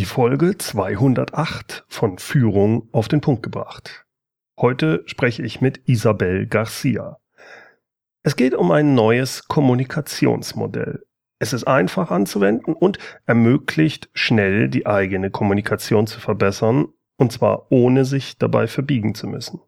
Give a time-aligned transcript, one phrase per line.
[0.00, 4.06] Die Folge 208 von Führung auf den Punkt gebracht.
[4.58, 7.18] Heute spreche ich mit Isabel Garcia.
[8.22, 11.04] Es geht um ein neues Kommunikationsmodell.
[11.38, 16.86] Es ist einfach anzuwenden und ermöglicht schnell die eigene Kommunikation zu verbessern,
[17.18, 19.60] und zwar ohne sich dabei verbiegen zu müssen.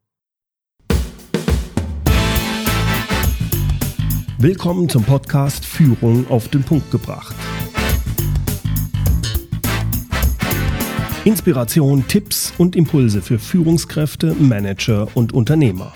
[4.39, 7.37] Willkommen zum Podcast Führung auf den Punkt gebracht.
[11.25, 15.93] Inspiration, Tipps und Impulse für Führungskräfte, Manager und Unternehmer.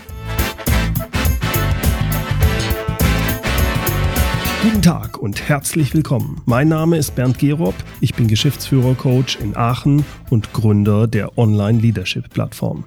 [4.62, 6.40] Guten Tag und herzlich willkommen.
[6.46, 12.84] Mein Name ist Bernd Gerob, ich bin Geschäftsführer-Coach in Aachen und Gründer der Online-Leadership-Plattform.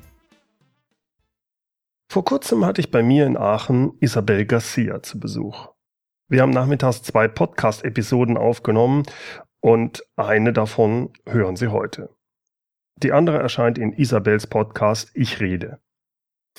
[2.10, 5.68] Vor kurzem hatte ich bei mir in Aachen Isabel Garcia zu Besuch.
[6.30, 9.04] Wir haben nachmittags zwei Podcast-Episoden aufgenommen
[9.60, 12.10] und eine davon hören Sie heute.
[13.02, 15.80] Die andere erscheint in Isabels Podcast Ich rede.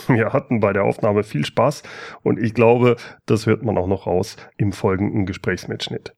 [0.06, 1.82] Wir hatten bei der Aufnahme viel Spaß
[2.22, 6.16] und ich glaube, das hört man auch noch raus im folgenden Gesprächsmitschnitt.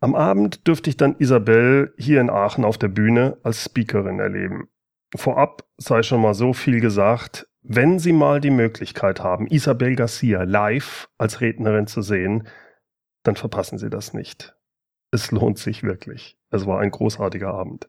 [0.00, 4.68] Am Abend dürfte ich dann Isabel hier in Aachen auf der Bühne als Speakerin erleben.
[5.14, 10.42] Vorab sei schon mal so viel gesagt, wenn Sie mal die Möglichkeit haben, Isabel Garcia
[10.42, 12.48] live als Rednerin zu sehen,
[13.22, 14.56] dann verpassen Sie das nicht.
[15.12, 16.36] Es lohnt sich wirklich.
[16.50, 17.88] Es war ein großartiger Abend.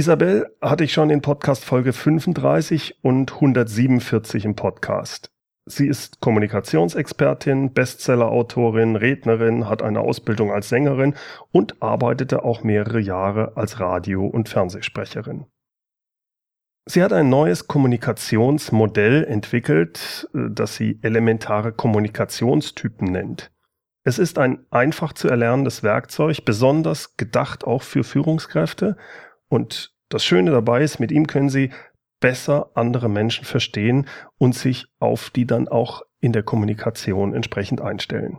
[0.00, 5.30] Isabel hatte ich schon in Podcast Folge 35 und 147 im Podcast.
[5.66, 11.16] Sie ist Kommunikationsexpertin, Bestsellerautorin, Rednerin, hat eine Ausbildung als Sängerin
[11.52, 15.44] und arbeitete auch mehrere Jahre als Radio- und Fernsehsprecherin.
[16.86, 23.52] Sie hat ein neues Kommunikationsmodell entwickelt, äh, das sie elementare Kommunikationstypen nennt.
[24.02, 28.96] Es ist ein einfach zu erlernendes Werkzeug, besonders gedacht auch für Führungskräfte
[29.50, 31.70] und das Schöne dabei ist, mit ihm können Sie
[32.20, 34.06] besser andere Menschen verstehen
[34.38, 38.38] und sich auf die dann auch in der Kommunikation entsprechend einstellen.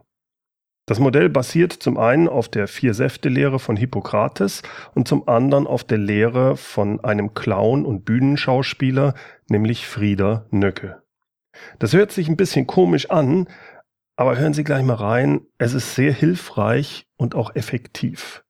[0.87, 4.61] Das Modell basiert zum einen auf der Vier-Säfte-Lehre von Hippokrates
[4.93, 9.13] und zum anderen auf der Lehre von einem Clown und Bühnenschauspieler,
[9.47, 11.01] nämlich Frieder Nöcke.
[11.79, 13.47] Das hört sich ein bisschen komisch an,
[14.15, 18.43] aber hören Sie gleich mal rein, es ist sehr hilfreich und auch effektiv.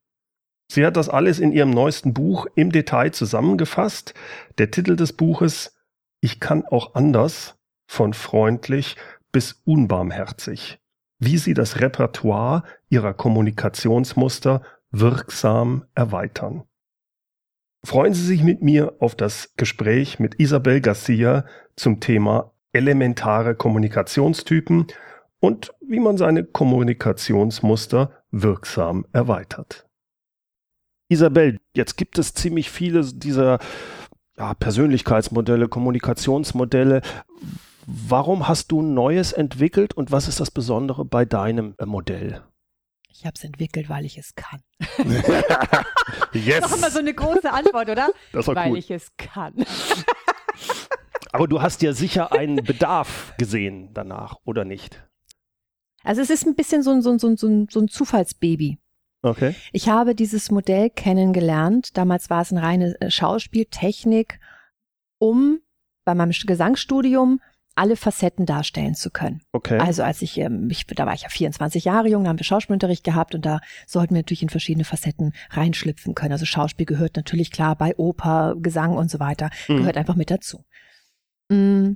[0.74, 4.14] Sie hat das alles in ihrem neuesten Buch im Detail zusammengefasst.
[4.58, 5.76] Der Titel des Buches
[6.22, 8.96] Ich kann auch anders von freundlich
[9.34, 10.80] bis unbarmherzig.
[11.20, 14.62] Wie sie das Repertoire ihrer Kommunikationsmuster
[14.92, 16.64] wirksam erweitern.
[17.84, 21.44] Freuen Sie sich mit mir auf das Gespräch mit Isabel Garcia
[21.76, 24.88] zum Thema elementare Kommunikationstypen
[25.42, 29.91] und wie man seine Kommunikationsmuster wirksam erweitert.
[31.12, 33.60] Isabel, jetzt gibt es ziemlich viele dieser
[34.38, 37.02] ja, Persönlichkeitsmodelle, Kommunikationsmodelle.
[37.86, 42.42] Warum hast du ein neues entwickelt und was ist das Besondere bei deinem äh, Modell?
[43.10, 44.62] Ich habe es entwickelt, weil ich es kann.
[46.34, 46.62] yes.
[46.62, 48.10] Das ist immer so eine große Antwort, oder?
[48.32, 48.78] Das war weil cool.
[48.78, 49.54] ich es kann.
[51.34, 55.04] Aber du hast ja sicher einen Bedarf gesehen danach, oder nicht?
[56.04, 57.90] Also es ist ein bisschen so ein, so ein, so ein, so ein, so ein
[57.90, 58.78] Zufallsbaby.
[59.22, 59.56] Okay.
[59.72, 61.98] Ich habe dieses Modell kennengelernt.
[61.98, 64.40] Damals war es eine reine äh, Schauspieltechnik,
[65.20, 65.59] um
[66.06, 67.40] bei meinem Gesangsstudium
[67.76, 69.42] alle Facetten darstellen zu können.
[69.54, 69.78] Okay.
[69.78, 72.44] Also als ich, ähm, ich, da war ich ja 24 Jahre jung, da haben wir
[72.44, 76.34] Schauspielunterricht gehabt und da sollten wir natürlich in verschiedene Facetten reinschlüpfen können.
[76.34, 79.78] Also Schauspiel gehört natürlich klar bei Oper, Gesang und so weiter, Mhm.
[79.78, 80.66] gehört einfach mit dazu.
[81.50, 81.94] Mm.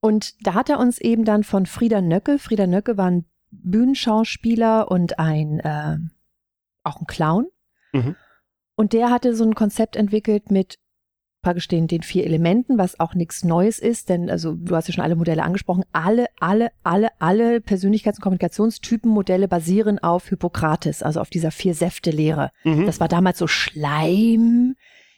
[0.00, 4.90] Und da hat er uns eben dann von Frieder Nöcke, Frieder Nöcke war ein Bühnenschauspieler
[4.90, 5.96] und ein, äh,
[6.86, 7.46] auch ein Clown.
[7.92, 8.16] Mhm.
[8.76, 10.78] Und der hatte so ein Konzept entwickelt mit
[11.42, 14.94] praktisch den, den vier Elementen, was auch nichts Neues ist, denn also du hast ja
[14.94, 21.20] schon alle Modelle angesprochen, alle, alle, alle, alle Persönlichkeits- und Kommunikationstypen-Modelle basieren auf Hippokrates, also
[21.20, 22.50] auf dieser Vier-Säfte-Lehre.
[22.64, 22.86] Mhm.
[22.86, 24.74] Das war damals so Schleim,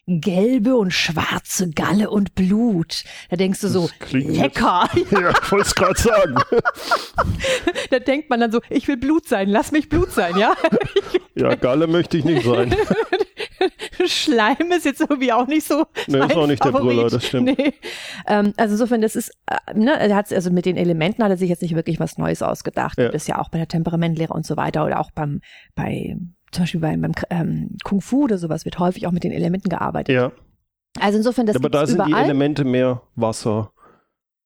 [0.06, 3.04] gelbe und schwarze Galle und Blut.
[3.30, 4.88] Da denkst du so, jetzt- lecker.
[5.10, 6.36] Ja, ich wollte es gerade sagen.
[7.90, 10.54] da denkt man dann so, ich will Blut sein, lass mich Blut sein, ja?
[11.38, 12.74] Ja, Galle möchte ich nicht sein.
[14.06, 15.84] Schleim ist jetzt irgendwie auch nicht so.
[16.06, 16.96] Nee, ist auch nicht der Favorit.
[16.96, 17.58] Brüller, das stimmt.
[17.58, 17.72] Nee.
[18.26, 21.36] Ähm, also insofern, das ist, äh, ne, er hat also mit den Elementen hat er
[21.36, 22.98] sich jetzt nicht wirklich was Neues ausgedacht.
[22.98, 23.04] Ja.
[23.04, 25.40] Gibt es ja auch bei der Temperamentlehre und so weiter oder auch beim,
[25.74, 26.16] bei,
[26.52, 29.68] zum Beispiel beim, beim ähm, Kung Fu oder sowas wird häufig auch mit den Elementen
[29.68, 30.14] gearbeitet.
[30.14, 30.32] Ja,
[31.00, 32.24] Also insofern, das aber da sind die überall.
[32.24, 33.72] Elemente mehr Wasser,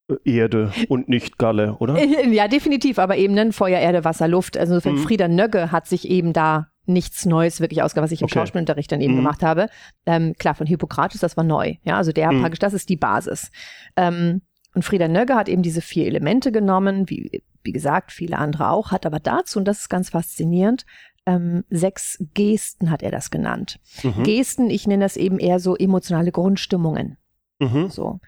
[0.09, 1.99] äh, Erde und nicht Galle, oder?
[2.31, 4.57] Ja, definitiv, aber eben dann Feuer, Erde, Wasser, Luft.
[4.57, 5.05] Also insofern Mhm.
[5.05, 8.35] Frieder Nögge hat sich eben da nichts Neues wirklich ausgegangen, was ich im Okay.
[8.35, 9.19] Schauspielunterricht dann eben Mhm.
[9.19, 9.69] gemacht habe.
[10.07, 11.75] Ähm, klar, von Hippokrates, das war neu.
[11.85, 12.41] Ja, also der Mhm.
[12.41, 13.51] praktisch, das ist die Basis.
[13.97, 14.43] Ähm,
[14.75, 18.91] und Frieda Nögge hat eben diese vier Elemente genommen, wie, wie gesagt, viele andere auch,
[18.91, 20.85] hat aber dazu, und das ist ganz faszinierend,
[21.27, 23.79] ähm, sechs Gesten hat er das genannt.
[24.03, 24.25] Mhm.
[24.25, 27.17] Gesten, ich nenne das eben eher so emotionale Grundstimmungen
[27.61, 27.91] Mhm.
[27.91, 28.19] so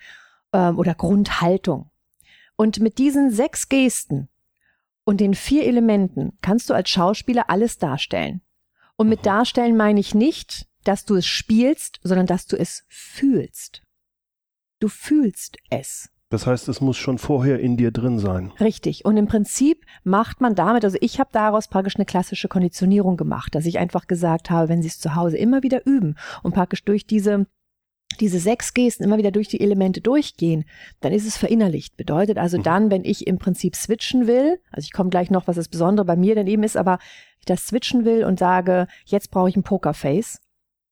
[0.53, 1.91] ähm, oder Grundhaltung.
[2.55, 4.29] Und mit diesen sechs Gesten
[5.05, 8.41] und den vier Elementen kannst du als Schauspieler alles darstellen.
[8.97, 13.83] Und mit darstellen meine ich nicht, dass du es spielst, sondern dass du es fühlst.
[14.81, 16.11] Du fühlst es.
[16.31, 18.53] Das heißt, es muss schon vorher in dir drin sein.
[18.59, 19.05] Richtig.
[19.05, 23.55] Und im Prinzip macht man damit, also ich habe daraus praktisch eine klassische Konditionierung gemacht,
[23.55, 26.85] dass ich einfach gesagt habe, wenn sie es zu Hause immer wieder üben und praktisch
[26.85, 27.47] durch diese
[28.21, 30.65] diese sechs Gesten immer wieder durch die Elemente durchgehen,
[31.01, 31.97] dann ist es verinnerlicht.
[31.97, 32.62] Bedeutet also Mhm.
[32.62, 36.05] dann, wenn ich im Prinzip switchen will, also ich komme gleich noch, was das Besondere
[36.06, 36.99] bei mir dann eben ist, aber
[37.41, 40.39] ich das switchen will und sage, jetzt brauche ich ein Pokerface,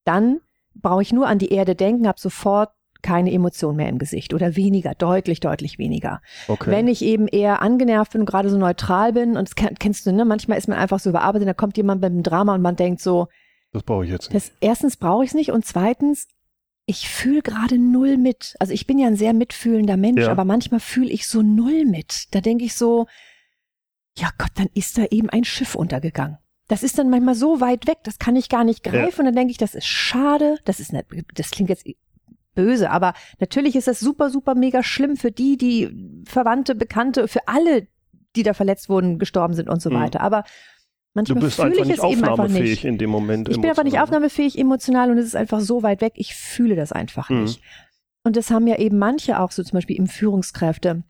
[0.05, 0.41] dann
[0.75, 2.71] brauche ich nur an die Erde denken, habe sofort
[3.03, 6.21] keine Emotion mehr im Gesicht oder weniger, deutlich, deutlich weniger.
[6.49, 6.71] Okay.
[6.71, 10.07] Wenn ich eben eher angenervt bin und gerade so neutral bin, und das kenn- kennst
[10.07, 10.25] du, ne?
[10.25, 13.01] Manchmal ist man einfach so überarbeitet, da kommt jemand mit einem Drama und man denkt
[13.01, 13.27] so,
[13.73, 14.35] das brauche ich jetzt nicht.
[14.51, 16.29] das, erstens brauche ich es nicht und zweitens,
[16.87, 18.55] ich fühle gerade null mit.
[18.59, 20.31] Also ich bin ja ein sehr mitfühlender Mensch, Ja.
[20.31, 22.27] aber manchmal fühle ich so null mit.
[22.35, 23.07] Da denke ich so,
[24.19, 26.39] ja Gott, dann ist da eben ein Schiff untergegangen.
[26.69, 29.21] Das ist dann manchmal so weit weg, das kann ich gar nicht greifen.
[29.21, 30.57] Und dann denke ich, das ist schade.
[30.65, 31.87] Das ist nicht, das klingt jetzt
[32.55, 37.49] böse, aber natürlich ist das super, super mega schlimm für die, die Verwandte, Bekannte, für
[37.49, 37.87] alle,
[38.37, 39.95] die da verletzt wurden, gestorben sind und so Mhm.
[39.95, 40.21] weiter.
[40.21, 40.45] Aber
[41.15, 42.85] Du manchmal bist fühle einfach ich nicht aufnahmefähig nicht.
[42.85, 43.49] in dem Moment.
[43.49, 46.15] Ich bin einfach nicht aufnahmefähig emotional und es ist einfach so weit weg.
[46.17, 47.43] Ich fühle das einfach Mhm.
[47.45, 47.63] nicht.
[48.25, 51.03] Und das haben ja eben manche auch so zum Beispiel eben Führungskräfte,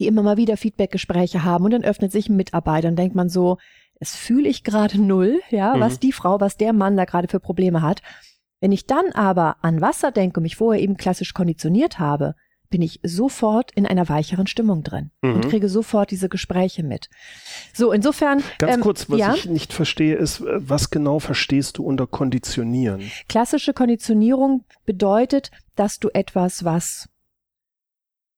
[0.00, 3.28] die immer mal wieder Feedbackgespräche haben und dann öffnet sich ein Mitarbeiter und denkt man
[3.28, 3.56] so,
[4.00, 5.80] es fühle ich gerade null, ja, Mhm.
[5.80, 8.02] was die Frau, was der Mann da gerade für Probleme hat.
[8.60, 12.34] Wenn ich dann aber an Wasser denke und mich vorher eben klassisch konditioniert habe,
[12.70, 15.34] bin ich sofort in einer weicheren Stimmung drin Mhm.
[15.34, 17.08] und kriege sofort diese Gespräche mit.
[17.72, 18.42] So, insofern.
[18.58, 19.34] Ganz ähm, kurz, was ja?
[19.34, 23.10] ich nicht verstehe, ist, äh, was genau verstehst du unter Konditionieren?
[23.28, 27.08] Klassische Konditionierung bedeutet, dass du etwas, was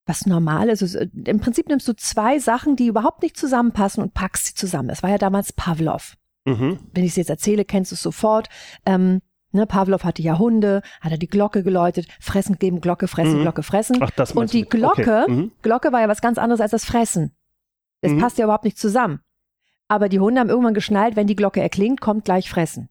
[0.08, 0.82] was normal ist.
[0.82, 4.88] Also, Im Prinzip nimmst du zwei Sachen, die überhaupt nicht zusammenpassen und packst sie zusammen.
[4.88, 6.14] Das war ja damals Pavlov.
[6.44, 6.79] Mhm.
[6.93, 8.49] Wenn ich es jetzt erzähle, kennst du es sofort.
[8.87, 9.20] Ähm,
[9.56, 13.43] ne, Pavlov hatte ja Hunde, hat er die Glocke geläutet, fressen geben, Glocke, fressen, Mhm.
[13.43, 13.99] Glocke, fressen.
[14.00, 14.69] Ach, das Und die du.
[14.69, 15.31] Glocke, Okay.
[15.32, 15.53] Mhm.
[15.62, 17.35] Glocke war ja was ganz anderes als das Fressen.
[18.03, 18.20] Das Mhm.
[18.20, 19.20] passt ja überhaupt nicht zusammen.
[19.88, 22.88] Aber die Hunde haben irgendwann geschnallt, wenn die Glocke erklingt, kommt gleich Fressen.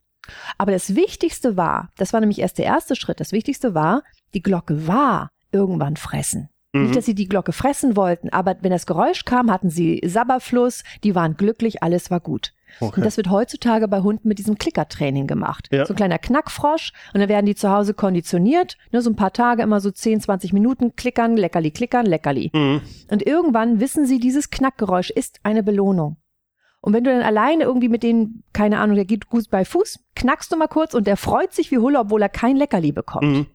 [0.58, 4.02] Aber das Wichtigste war, das war nämlich erst der erste Schritt, das Wichtigste war,
[4.34, 6.48] die Glocke war irgendwann Fressen.
[6.72, 6.82] Mhm.
[6.84, 10.82] Nicht, dass sie die Glocke fressen wollten, aber wenn das Geräusch kam, hatten sie Sabberfluss,
[11.04, 12.52] die waren glücklich, alles war gut.
[12.80, 13.00] Okay.
[13.00, 15.68] Und das wird heutzutage bei Hunden mit diesem Klickertraining gemacht.
[15.72, 15.86] Ja.
[15.86, 19.32] So ein kleiner Knackfrosch und dann werden die zu Hause konditioniert, ne, so ein paar
[19.32, 22.50] Tage immer so 10, 20 Minuten klickern, leckerli, klickern, leckerli.
[22.52, 22.80] Mhm.
[23.10, 26.16] Und irgendwann wissen sie, dieses Knackgeräusch ist eine Belohnung.
[26.80, 29.98] Und wenn du dann alleine irgendwie mit denen, keine Ahnung, der geht gut bei Fuß,
[30.14, 33.26] knackst du mal kurz und der freut sich wie Hulle, obwohl er kein Leckerli bekommt.
[33.26, 33.46] Mhm.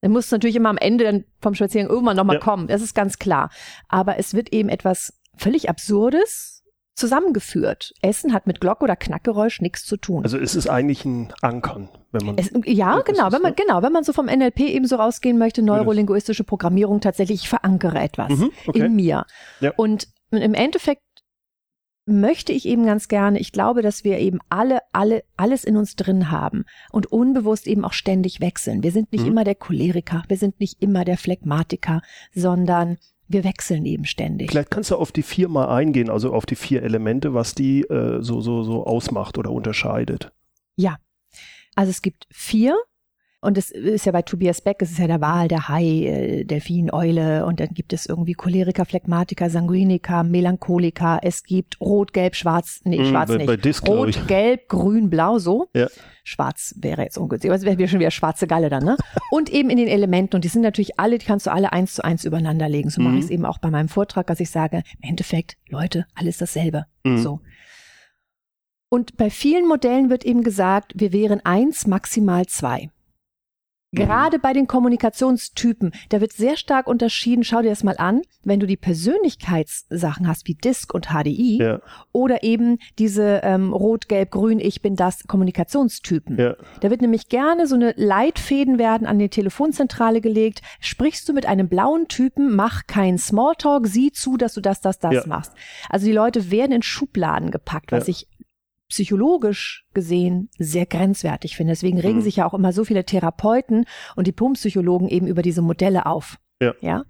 [0.00, 2.40] Dann muss natürlich immer am Ende dann vom Spaziergang irgendwann nochmal Ja.
[2.42, 2.68] kommen.
[2.68, 3.50] Das ist ganz klar.
[3.88, 6.59] Aber es wird eben etwas völlig Absurdes
[7.00, 7.92] zusammengeführt.
[8.02, 10.22] Essen hat mit Glock- oder Knackgeräusch nichts zu tun.
[10.22, 12.38] Also es ist eigentlich ein Ankern, wenn man.
[12.38, 13.62] Es, ja, genau, ist wenn man, so.
[13.64, 17.98] genau, wenn man so vom NLP eben so rausgehen möchte, neurolinguistische Programmierung tatsächlich, ich verankere
[18.00, 18.78] etwas Mhm, okay.
[18.86, 19.26] in mir.
[19.60, 19.72] Ja.
[19.76, 21.02] Und im Endeffekt
[22.06, 25.94] möchte ich eben ganz gerne, ich glaube, dass wir eben alle, alle, alles in uns
[25.96, 28.82] drin haben und unbewusst eben auch ständig wechseln.
[28.82, 29.30] Wir sind nicht Mhm.
[29.32, 32.02] immer der Choleriker, wir sind nicht immer der Phlegmatiker,
[32.34, 32.98] sondern
[33.30, 34.50] wir wechseln eben ständig.
[34.50, 37.82] Vielleicht kannst du auf die vier mal eingehen, also auf die vier Elemente, was die
[37.82, 40.32] äh, so, so, so ausmacht oder unterscheidet.
[40.76, 40.98] Ja.
[41.76, 42.76] Also es gibt vier.
[43.42, 46.44] Und es ist ja bei Tobias Beck, es ist ja der Wal, der Hai, äh,
[46.44, 52.36] Delfin, Eule und dann gibt es irgendwie Choleriker, Phlegmatiker, Sanguiniker, Melancholiker, es gibt Rot, Gelb,
[52.36, 53.46] Schwarz, nee, Mhm, Schwarz bei- nicht.
[53.46, 54.26] bei Disc, Rot.
[54.28, 55.68] Gelb, Grün, Blau, so.
[55.74, 55.88] Ja.
[56.22, 58.98] Schwarz wäre jetzt ungünstig, aber es wäre schon wieder schwarze Galle dann, ne?
[59.32, 61.94] Und eben in den Elementen und die sind natürlich alle, die kannst du alle eins
[61.94, 62.90] zu eins übereinander legen.
[62.90, 63.18] So mache Mhm.
[63.20, 66.84] ich es eben auch bei meinem Vortrag, dass ich sage, im Endeffekt, Leute, alles dasselbe.
[67.04, 67.16] Mhm.
[67.18, 67.40] So.
[68.90, 72.90] Und bei vielen Modellen wird eben gesagt, wir wären eins, maximal zwei.
[73.92, 73.96] Mhm.
[73.98, 78.60] Gerade bei den Kommunikationstypen, da wird sehr stark unterschieden, schau dir das mal an, wenn
[78.60, 81.80] du die Persönlichkeitssachen hast wie DISC und HDI Ja,
[82.12, 86.38] oder eben diese ähm, Rot, Gelb, Grün, ich bin das Kommunikationstypen.
[86.38, 86.56] ja.
[86.80, 90.62] Da wird nämlich gerne so eine Leitfäden werden an die Telefonzentrale gelegt.
[90.80, 94.98] Sprichst du mit einem blauen Typen, mach keinen Smalltalk, sieh zu, dass du das, das,
[94.98, 95.22] das Ja.
[95.26, 95.52] machst.
[95.88, 98.28] Also die Leute werden in Schubladen gepackt, was ich
[98.90, 101.72] psychologisch gesehen sehr grenzwertig finde.
[101.72, 102.22] Deswegen regen mhm.
[102.22, 106.38] sich ja auch immer so viele Therapeuten und Diplompsychologen eben über diese Modelle auf.
[106.60, 106.74] Ja.
[106.80, 107.04] ja.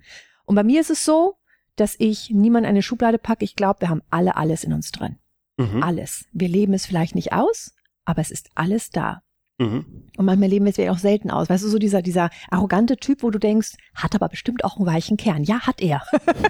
[0.45, 1.37] Und bei mir ist es so,
[1.77, 3.45] dass ich niemand eine Schublade packe.
[3.45, 5.17] Ich glaube, wir haben alle alles in uns drin.
[5.57, 5.83] Mhm.
[5.83, 6.27] Alles.
[6.33, 9.23] Wir leben es vielleicht nicht aus, aber es ist alles da.
[9.59, 10.09] Mhm.
[10.17, 11.49] Und manchmal leben wir es ja auch selten aus.
[11.49, 14.87] Weißt du, so dieser, dieser arrogante Typ, wo du denkst, hat aber bestimmt auch einen
[14.87, 15.45] weichen Kern.
[15.45, 16.03] Ja, hat er.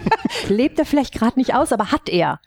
[0.49, 2.41] Lebt er vielleicht gerade nicht aus, aber hat er.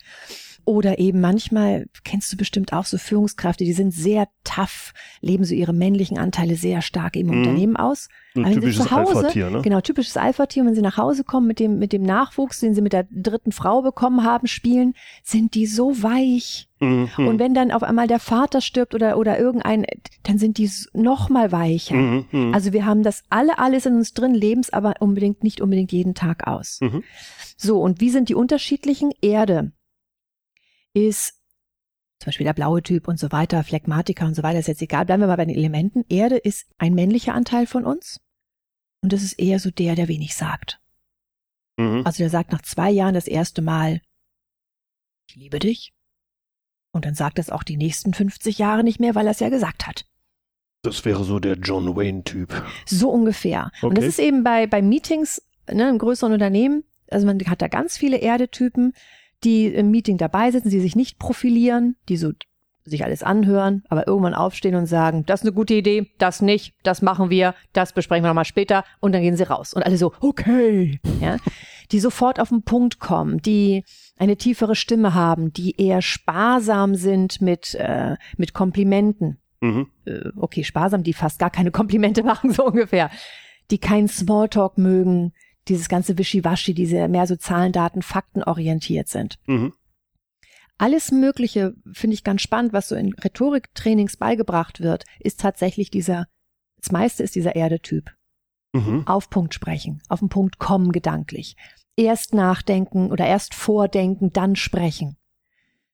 [0.66, 5.54] Oder eben manchmal, kennst du bestimmt auch so Führungskräfte, die sind sehr tough, leben so
[5.54, 7.38] ihre männlichen Anteile sehr stark im mhm.
[7.40, 8.08] Unternehmen aus.
[8.36, 9.62] Ein Aber typisches Alpha-Tier, ne?
[9.62, 10.66] Genau, typisches Alpha-Tier.
[10.66, 13.52] Wenn sie nach Hause kommen mit dem, mit dem Nachwuchs, den sie mit der dritten
[13.52, 16.70] Frau bekommen haben, spielen, sind die so weich.
[16.80, 17.10] Mhm.
[17.18, 19.86] Und wenn dann auf einmal der Vater stirbt oder, oder irgendein,
[20.24, 21.96] dann sind die noch mal weicher.
[21.96, 22.26] Mhm.
[22.32, 22.54] mhm.
[22.54, 25.92] Also wir haben das alle alles in uns drin, leben es aber unbedingt, nicht unbedingt
[25.92, 26.80] jeden Tag aus.
[26.82, 27.04] Mhm.
[27.58, 29.12] So, und wie sind die unterschiedlichen?
[29.22, 29.72] Erde
[30.94, 31.40] ist
[32.20, 35.06] zum Beispiel der blaue Typ und so weiter, Phlegmatiker und so weiter, ist jetzt egal.
[35.06, 36.06] Bleiben wir mal bei den Elementen.
[36.08, 38.22] Erde ist ein männlicher Anteil von uns.
[39.02, 40.80] Und das ist eher so der, der wenig sagt.
[41.78, 42.04] Mhm.
[42.06, 44.02] Also der sagt nach zwei Jahren das erste Mal,
[45.28, 45.94] ich liebe dich.
[46.94, 49.50] Und dann sagt es auch die nächsten 50 Jahre nicht mehr, weil er es ja
[49.50, 50.06] gesagt hat.
[50.84, 52.64] Das wäre so der John Wayne-Typ.
[52.86, 53.72] So ungefähr.
[53.78, 53.86] Okay.
[53.88, 57.68] Und das ist eben bei, bei Meetings ne, im größeren Unternehmen, also man hat da
[57.68, 58.94] ganz viele Erdetypen,
[59.44, 62.32] die im Meeting dabei sitzen, die sich nicht profilieren, die so
[62.86, 66.76] sich alles anhören, aber irgendwann aufstehen und sagen, das ist eine gute Idee, das nicht,
[66.84, 69.74] das machen wir, das besprechen wir nochmal später und dann gehen sie raus.
[69.74, 71.00] Und alle so, okay.
[71.22, 71.38] Ja,
[71.92, 73.84] die sofort auf den Punkt kommen, die
[74.18, 79.38] eine tiefere Stimme haben, die eher sparsam sind mit, äh, mit Komplimenten.
[79.62, 79.88] Mhm.
[80.06, 83.10] Äh, okay, sparsam, die fast gar keine Komplimente machen, so ungefähr.
[83.72, 85.34] Die keinen Smalltalk mögen,
[85.68, 89.40] dieses ganze Wischiwaschi, diese mehr so Zahlen, Daten, Fakten orientiert sind.
[89.46, 89.74] Mhm.
[90.78, 96.28] Alles Mögliche finde ich ganz spannend, was so in Rhetoriktrainings beigebracht wird, ist tatsächlich dieser,
[96.78, 98.12] das meiste ist dieser Erdetyp.
[98.74, 99.08] Mhm.
[99.08, 101.56] Auf Punkt sprechen, auf den Punkt kommen gedanklich.
[101.96, 105.16] Erst nachdenken oder erst vordenken, dann sprechen.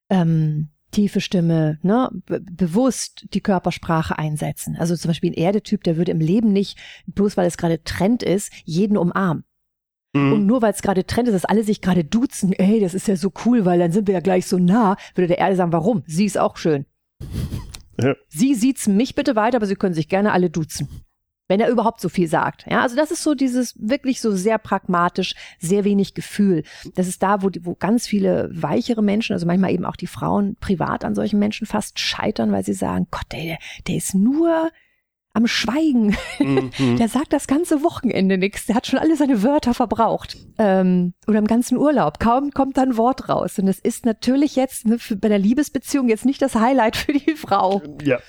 [0.10, 4.78] Ähm, tiefe Stimme, ne, be bewusst die Körpersprache einsetzen.
[4.78, 8.24] Also zum Beispiel ein Erdetyp, der würde im Leben nicht, bloß weil es gerade Trend
[8.24, 9.44] ist, jeden umarmen.
[10.13, 10.34] Mhm.
[10.34, 13.08] Und nur weil es gerade Trend ist, dass alle sich gerade duzen, ey, das ist
[13.08, 15.74] ja so cool, weil dann sind wir ja gleich so nah, würde der Erde sagen,
[15.74, 16.04] warum?
[16.08, 16.86] Sie ist auch schön.
[18.01, 18.16] Ja.
[18.30, 20.88] Sie sieht's mich bitte weiter, aber Sie können sich gerne alle duzen.
[21.50, 22.66] Wenn er überhaupt so viel sagt.
[22.70, 26.63] Ja, also das ist so dieses wirklich so sehr pragmatisch, sehr wenig Gefühl.
[26.96, 30.08] Das ist da, wo, die, wo ganz viele weichere Menschen, also manchmal eben auch die
[30.08, 34.70] Frauen privat an solchen Menschen fast scheitern, weil sie sagen, Gott, der, der ist nur
[35.34, 36.16] am Schweigen.
[36.40, 36.98] Mhm.
[36.98, 38.66] Der sagt das ganze Wochenende nichts.
[38.66, 40.38] Der hat schon alle seine Wörter verbraucht.
[40.58, 42.20] Ähm, oder im ganzen Urlaub.
[42.20, 43.60] Kaum kommt da ein Wort raus.
[43.60, 47.14] Und das ist natürlich jetzt ne, für, bei der Liebesbeziehung jetzt nicht das Highlight für
[47.14, 47.82] die Frau.
[48.04, 48.20] Ja.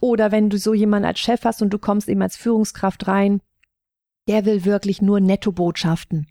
[0.00, 3.40] Oder wenn du so jemanden als Chef hast und du kommst eben als Führungskraft rein,
[4.28, 6.26] der will wirklich nur Netto-Botschaften.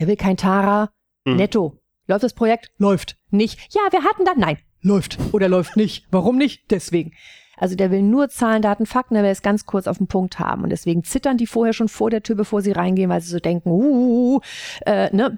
[0.00, 0.90] Der will kein Tara.
[1.24, 1.36] Mhm.
[1.36, 1.78] Netto.
[2.06, 2.70] Läuft das Projekt?
[2.78, 3.16] Läuft.
[3.30, 3.58] Nicht.
[3.74, 4.38] Ja, wir hatten dann.
[4.38, 4.58] Nein.
[4.80, 5.18] Läuft.
[5.32, 6.06] Oder läuft nicht.
[6.10, 6.70] Warum nicht?
[6.70, 7.12] Deswegen.
[7.58, 10.38] Also der will nur Zahlen, Daten, Fakten, der will es ganz kurz auf den Punkt
[10.38, 10.62] haben.
[10.62, 13.40] Und deswegen zittern die vorher schon vor der Tür, bevor sie reingehen, weil sie so
[13.40, 14.40] denken, uh,
[14.86, 15.36] äh, ne,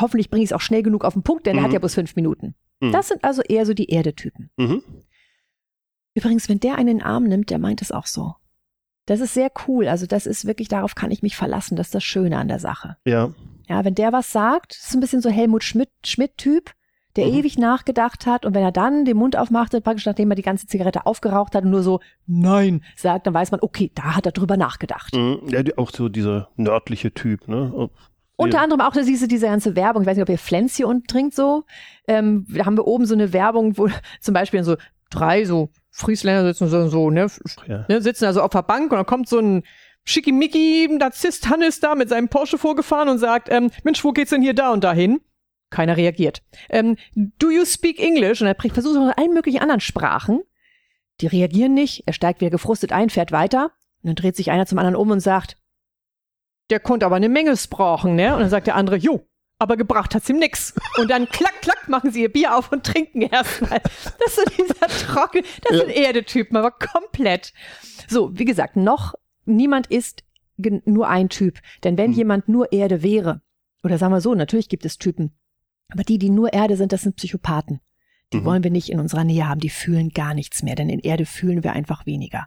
[0.00, 1.60] hoffentlich bringe ich es auch schnell genug auf den Punkt, denn mhm.
[1.60, 2.54] er hat ja bloß fünf Minuten.
[2.80, 2.92] Mhm.
[2.92, 4.50] Das sind also eher so die Erdetypen.
[4.56, 4.82] Mhm.
[6.14, 8.34] Übrigens, wenn der einen in den Arm nimmt, der meint es auch so.
[9.06, 9.88] Das ist sehr cool.
[9.88, 11.76] Also das ist wirklich, darauf kann ich mich verlassen.
[11.76, 12.96] Das ist das Schöne an der Sache.
[13.04, 13.32] Ja.
[13.68, 16.72] Ja, wenn der was sagt, ist ein bisschen so Helmut Schmidt-Typ
[17.20, 17.38] der mhm.
[17.38, 20.66] ewig nachgedacht hat und wenn er dann den Mund aufmachte, praktisch nachdem er die ganze
[20.66, 24.32] Zigarette aufgeraucht hat und nur so Nein sagt, dann weiß man, okay, da hat er
[24.32, 25.14] drüber nachgedacht.
[25.14, 25.40] Mhm.
[25.48, 27.90] Ja, auch so dieser nördliche Typ, ne?
[28.36, 30.02] Unter anderem auch diese, diese ganze Werbung.
[30.02, 31.64] Ich weiß nicht, ob ihr Flens hier unten trinkt so.
[32.08, 33.88] Ähm, da haben wir oben so eine Werbung, wo
[34.20, 34.76] zum Beispiel so
[35.10, 37.26] drei so Friesländer sitzen so, so ne,
[37.66, 37.84] ja.
[37.88, 39.62] ne, sitzen also auf der Bank und dann kommt so ein
[40.04, 44.40] Schickimicki Narzisst Hannes da mit seinem Porsche vorgefahren und sagt, ähm, Mensch, wo geht's denn
[44.40, 45.20] hier da und dahin?
[45.70, 46.42] Keiner reagiert.
[46.68, 48.40] Ähm, do you speak English?
[48.42, 50.42] Und er versucht es mit allen möglichen anderen Sprachen.
[51.20, 52.04] Die reagieren nicht.
[52.06, 53.72] Er steigt wieder gefrustet ein, fährt weiter.
[54.02, 55.56] Und dann dreht sich einer zum anderen um und sagt,
[56.70, 58.34] der konnte aber eine Menge sprachen, ne?
[58.34, 59.26] Und dann sagt der andere, jo,
[59.58, 60.74] aber gebracht hat's ihm nix.
[60.96, 63.80] Und dann klack, klack machen sie ihr Bier auf und trinken erstmal.
[64.18, 65.78] Das ist dieser trocken, das ja.
[65.78, 67.52] sind Erdetypen, aber komplett.
[68.08, 70.24] So, wie gesagt, noch niemand ist
[70.56, 71.58] nur ein Typ.
[71.84, 72.18] Denn wenn hm.
[72.18, 73.42] jemand nur Erde wäre,
[73.82, 75.32] oder sagen wir so, natürlich gibt es Typen,
[75.92, 77.80] aber die, die nur Erde sind, das sind Psychopathen.
[78.32, 78.44] Die mhm.
[78.44, 79.60] wollen wir nicht in unserer Nähe haben.
[79.60, 82.46] Die fühlen gar nichts mehr, denn in Erde fühlen wir einfach weniger.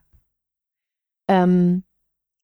[1.28, 1.84] Ähm,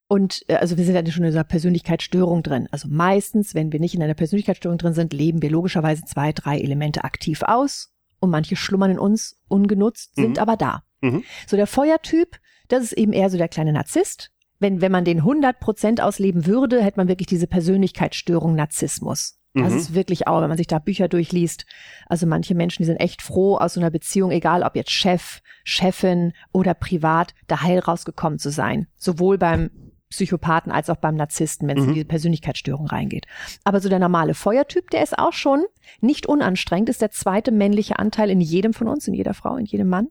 [0.08, 2.68] und äh, also wir sind ja schon in dieser Persönlichkeitsstörung drin.
[2.72, 6.60] Also meistens, wenn wir nicht in einer Persönlichkeitsstörung drin sind, leben wir logischerweise zwei, drei
[6.60, 10.40] Elemente aktiv aus und manche schlummern in uns ungenutzt, sind Mhm.
[10.40, 10.84] aber da.
[11.02, 11.24] Mhm.
[11.48, 14.32] So der Feuertyp, das ist eben eher so der kleine Narzisst.
[14.60, 19.39] Wenn, wenn man den 100 Prozent ausleben würde, hätte man wirklich diese Persönlichkeitsstörung Narzissmus.
[19.56, 19.78] Das Mhm.
[19.80, 21.66] ist wirklich auch, wenn man sich da Bücher durchliest.
[22.06, 25.42] Also manche Menschen, die sind echt froh, aus so einer Beziehung, egal ob jetzt Chef,
[25.64, 28.88] Chefin oder privat, da heil rausgekommen zu sein.
[28.96, 29.72] Sowohl beim
[30.10, 31.94] Psychopathen als auch beim Narzissten, wenn es in Mhm.
[31.96, 33.26] diese Persönlichkeitsstörung reingeht.
[33.64, 35.64] Aber so der normale Feuertyp, der ist auch schon
[36.02, 39.66] nicht unanstrengend, ist der zweite männliche Anteil in jedem von uns, in jeder Frau, in
[39.66, 40.08] jedem Mann.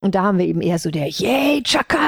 [0.00, 1.98] Und da haben wir eben eher so der, yay, Chaka,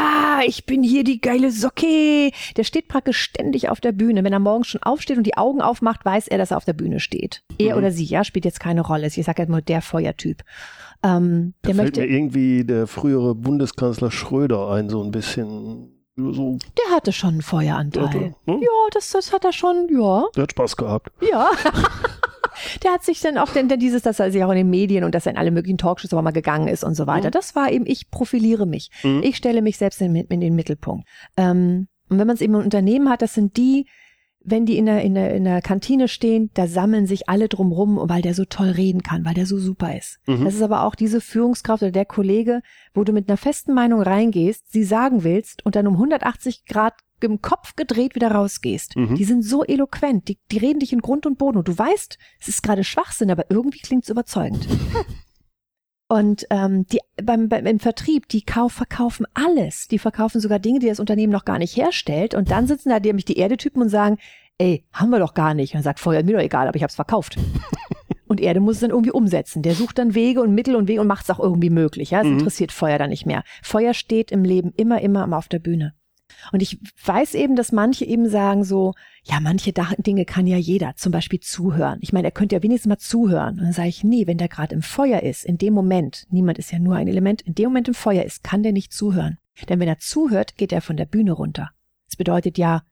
[0.47, 2.31] ich bin hier die geile Socke.
[2.57, 4.25] Der steht praktisch ständig auf der Bühne.
[4.25, 6.73] Wenn er morgens schon aufsteht und die Augen aufmacht, weiß er, dass er auf der
[6.73, 7.43] Bühne steht.
[7.59, 7.79] Er Mhm.
[7.79, 9.07] oder sie, ja, spielt jetzt keine Rolle.
[9.07, 10.43] Ich sage jetzt mal der Feuertyp.
[11.05, 15.89] Ähm, Da der fällt möchte, mir irgendwie der frühere Bundeskanzler Schröder ein, so ein bisschen
[16.17, 16.59] so.
[16.79, 18.09] der hatte schon einen Feueranteil.
[18.47, 18.61] Der, ne?
[18.62, 20.25] Ja, das, das hat er schon, ja.
[20.37, 21.11] der hat Spaß gehabt.
[21.29, 21.51] Ja.
[22.83, 25.04] Der hat sich dann auch denn, denn dieses, dass er sich auch in den Medien
[25.04, 27.28] und dass er in alle möglichen Talkshows aber mal gegangen ist und so weiter.
[27.28, 27.33] Mhm.
[27.33, 28.90] Das war eben, ich profiliere mich.
[29.02, 29.23] Mhm.
[29.23, 31.07] Ich stelle mich selbst in, in den Mittelpunkt.
[31.37, 33.87] Ähm, und wenn man es eben im Unternehmen hat, das sind die,
[34.45, 37.99] wenn die in der, in der, in der Kantine stehen, da sammeln sich alle drumrum,
[38.03, 40.19] weil der so toll reden kann, weil der so super ist.
[40.27, 40.45] Mhm.
[40.45, 42.63] Das ist aber auch diese Führungskraft oder der Kollege,
[42.95, 46.95] wo du mit einer festen Meinung reingehst, sie sagen willst und dann um 180 Grad
[47.21, 48.97] im Kopf gedreht wieder rausgehst.
[48.97, 49.15] Mhm.
[49.15, 52.19] Die sind so eloquent, die, die reden dich in Grund und Boden und du weißt,
[52.41, 54.67] es ist gerade Schwachsinn, aber irgendwie klingt es überzeugend.
[56.12, 59.88] Und ähm, die beim, beim im Vertrieb, die kauf, verkaufen alles.
[59.88, 62.35] Die verkaufen sogar Dinge, die das Unternehmen noch gar nicht herstellt.
[62.35, 64.19] Und dann sitzen da nämlich die Erdetypen und sagen,
[64.59, 65.75] ey, haben wir doch gar nicht.
[65.75, 67.38] Und sagt, Feuer, mir doch egal, aber ich hab's verkauft.
[68.26, 69.62] und Erde muss es dann irgendwie umsetzen.
[69.62, 72.11] Der sucht dann Wege und Mittel und Wege und macht es auch irgendwie möglich.
[72.11, 72.35] Ja, es Mhm.
[72.35, 73.42] interessiert Feuer dann nicht mehr.
[73.62, 75.95] Feuer steht im Leben immer, immer auf der Bühne.
[76.53, 80.95] Und ich weiß eben, dass manche eben sagen so, ja, manche Dinge kann ja jeder,
[80.97, 81.99] zum Beispiel zuhören.
[82.01, 83.59] Ich meine, er könnte ja wenigstens mal zuhören.
[83.59, 86.59] Und dann sage ich, nee, wenn der gerade im Feuer ist, in dem Moment, niemand
[86.59, 89.39] ist ja nur ein Element, in dem Moment im Feuer ist, kann der nicht zuhören.
[89.69, 91.71] Denn wenn er zuhört, geht er von der Bühne runter.
[92.07, 92.83] Das bedeutet ja,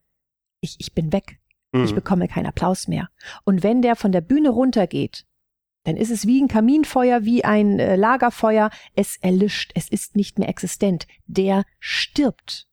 [0.60, 1.38] ich, ich bin weg.
[1.72, 1.94] Ich Mhm.
[1.94, 3.08] bekomme keinen Applaus mehr.
[3.44, 5.24] Und wenn der von der Bühne runtergeht,
[5.84, 8.70] dann ist es wie ein Kaminfeuer, wie ein äh, Lagerfeuer.
[8.94, 11.06] Es erlischt, es ist nicht mehr existent.
[11.26, 12.66] Der stirbt.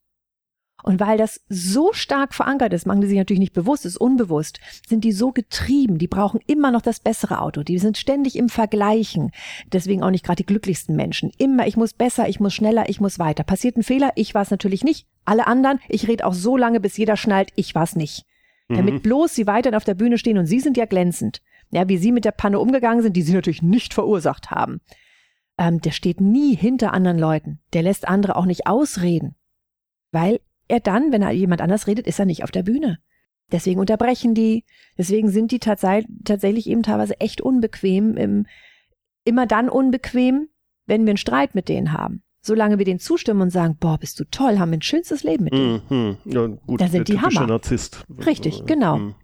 [0.88, 4.62] Und weil das so stark verankert ist, machen die sich natürlich nicht bewusst, ist unbewusst,
[4.88, 8.48] sind die so getrieben, die brauchen immer noch das bessere Auto, die sind ständig im
[8.48, 9.32] Vergleichen.
[9.74, 11.30] Deswegen auch nicht gerade die glücklichsten Menschen.
[11.38, 13.44] Immer, ich muss besser, ich muss schneller, ich muss weiter.
[13.44, 15.08] Passiert ein Fehler, ich war es natürlich nicht.
[15.26, 18.26] Alle anderen, ich rede auch so lange, bis jeder schnallt, ich war es nicht.
[18.70, 19.02] Damit Mhm.
[19.02, 21.42] bloß sie weiterhin auf der Bühne stehen und sie sind ja glänzend.
[21.72, 24.80] Ja, wie sie mit der Panne umgegangen sind, die sie natürlich nicht verursacht haben.
[25.58, 27.60] Ähm, der steht nie hinter anderen Leuten.
[27.74, 29.36] Der lässt andere auch nicht ausreden.
[30.14, 33.00] Weil er dann, wenn er jemand anders redet, ist er nicht auf der Bühne.
[33.52, 34.66] Deswegen unterbrechen die.
[34.98, 38.18] Deswegen sind die tatsächlich eben teilweise echt unbequem.
[38.18, 38.46] Im,
[39.24, 40.50] immer dann unbequem,
[40.86, 42.24] wenn wir einen Streit mit denen haben.
[42.42, 45.46] Solange wir denen zustimmen und sagen, boah, bist du toll, haben wir ein schönstes Leben
[45.46, 45.82] mit denen.
[45.90, 46.18] Mhm.
[46.26, 47.48] Ja, gut, Da sind die Hammer.
[47.48, 48.06] Narzisst.
[48.26, 48.98] Richtig, genau.
[48.98, 49.16] Mhm.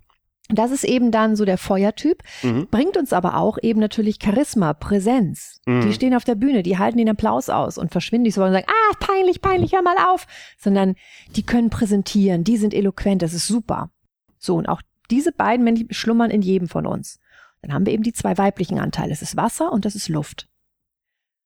[0.49, 2.67] Das ist eben dann so der Feuertyp, Mhm.
[2.69, 5.62] bringt uns aber auch eben natürlich Charisma, Präsenz.
[5.65, 5.82] Mhm.
[5.82, 8.51] Die stehen auf der Bühne, die halten den Applaus aus und verschwinden nicht so und
[8.51, 10.27] sagen, ah, peinlich, peinlich, hör mal auf.
[10.58, 10.95] Sondern
[11.36, 13.89] die können präsentieren, die sind eloquent, das ist super.
[14.38, 17.19] So, und auch diese beiden Männchen schlummern in jedem von uns.
[17.62, 19.13] Dann haben wir eben die zwei weiblichen Anteile.
[19.13, 20.49] Es ist Wasser und das ist Luft.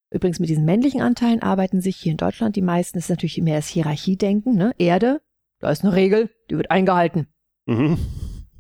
[0.10, 3.40] Übrigens mit diesen männlichen Anteilen arbeiten sich hier in Deutschland die meisten, das ist natürlich
[3.42, 4.74] mehr das Hierarchiedenken, ne?
[4.80, 5.22] Erde,
[5.60, 7.28] da ist eine Regel, die wird eingehalten.
[7.68, 8.00] Mhm.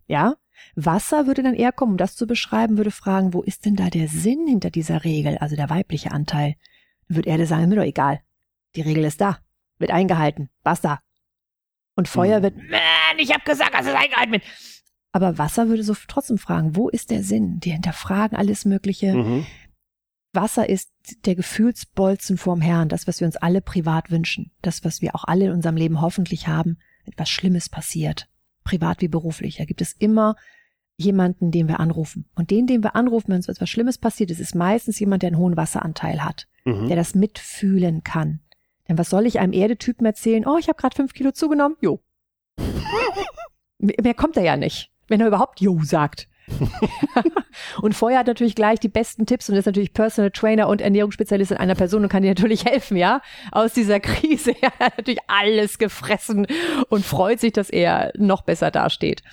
[0.07, 0.35] Ja,
[0.75, 3.89] Wasser würde dann eher kommen, um das zu beschreiben, würde fragen, wo ist denn da
[3.89, 6.55] der Sinn hinter dieser Regel, also der weibliche Anteil?
[7.07, 8.21] Dann würde Erde sagen, mir doch egal.
[8.75, 9.39] Die Regel ist da,
[9.77, 10.99] wird eingehalten, basta.
[11.95, 12.43] Und Feuer Mhm.
[12.43, 14.43] wird, man, ich hab gesagt, dass es eingehalten wird.
[15.11, 17.59] Aber Wasser würde so trotzdem fragen, wo ist der Sinn?
[17.59, 19.13] Die hinterfragen alles Mögliche.
[19.15, 19.45] Mhm.
[20.33, 20.91] Wasser ist
[21.25, 25.23] der Gefühlsbolzen vorm Herrn, das, was wir uns alle privat wünschen, das, was wir auch
[25.23, 28.29] alle in unserem Leben hoffentlich haben, etwas Schlimmes passiert,
[28.67, 29.57] privat wie beruflich.
[29.57, 30.35] Da gibt es immer
[30.97, 32.25] jemanden, den wir anrufen.
[32.35, 35.27] Und den, den wir anrufen, wenn uns etwas Schlimmes passiert ist, ist meistens jemand, der
[35.27, 36.87] einen hohen Wasseranteil hat, Mhm.
[36.87, 38.39] der das mitfühlen kann.
[38.89, 40.45] Denn was soll ich einem Erdetypen erzählen?
[40.47, 41.77] Oh, ich habe gerade fünf Kilo zugenommen.
[41.81, 42.01] Jo.
[43.79, 46.27] Mehr mehr kommt er ja nicht, wenn er überhaupt Jo sagt.
[47.81, 51.51] und Feuer hat natürlich gleich die besten Tipps und ist natürlich Personal Trainer und Ernährungsspezialist
[51.51, 54.55] in einer Person und kann dir natürlich helfen, ja, aus dieser Krise.
[54.61, 56.47] Er hat natürlich alles gefressen
[56.89, 59.23] und freut sich, dass er noch besser dasteht.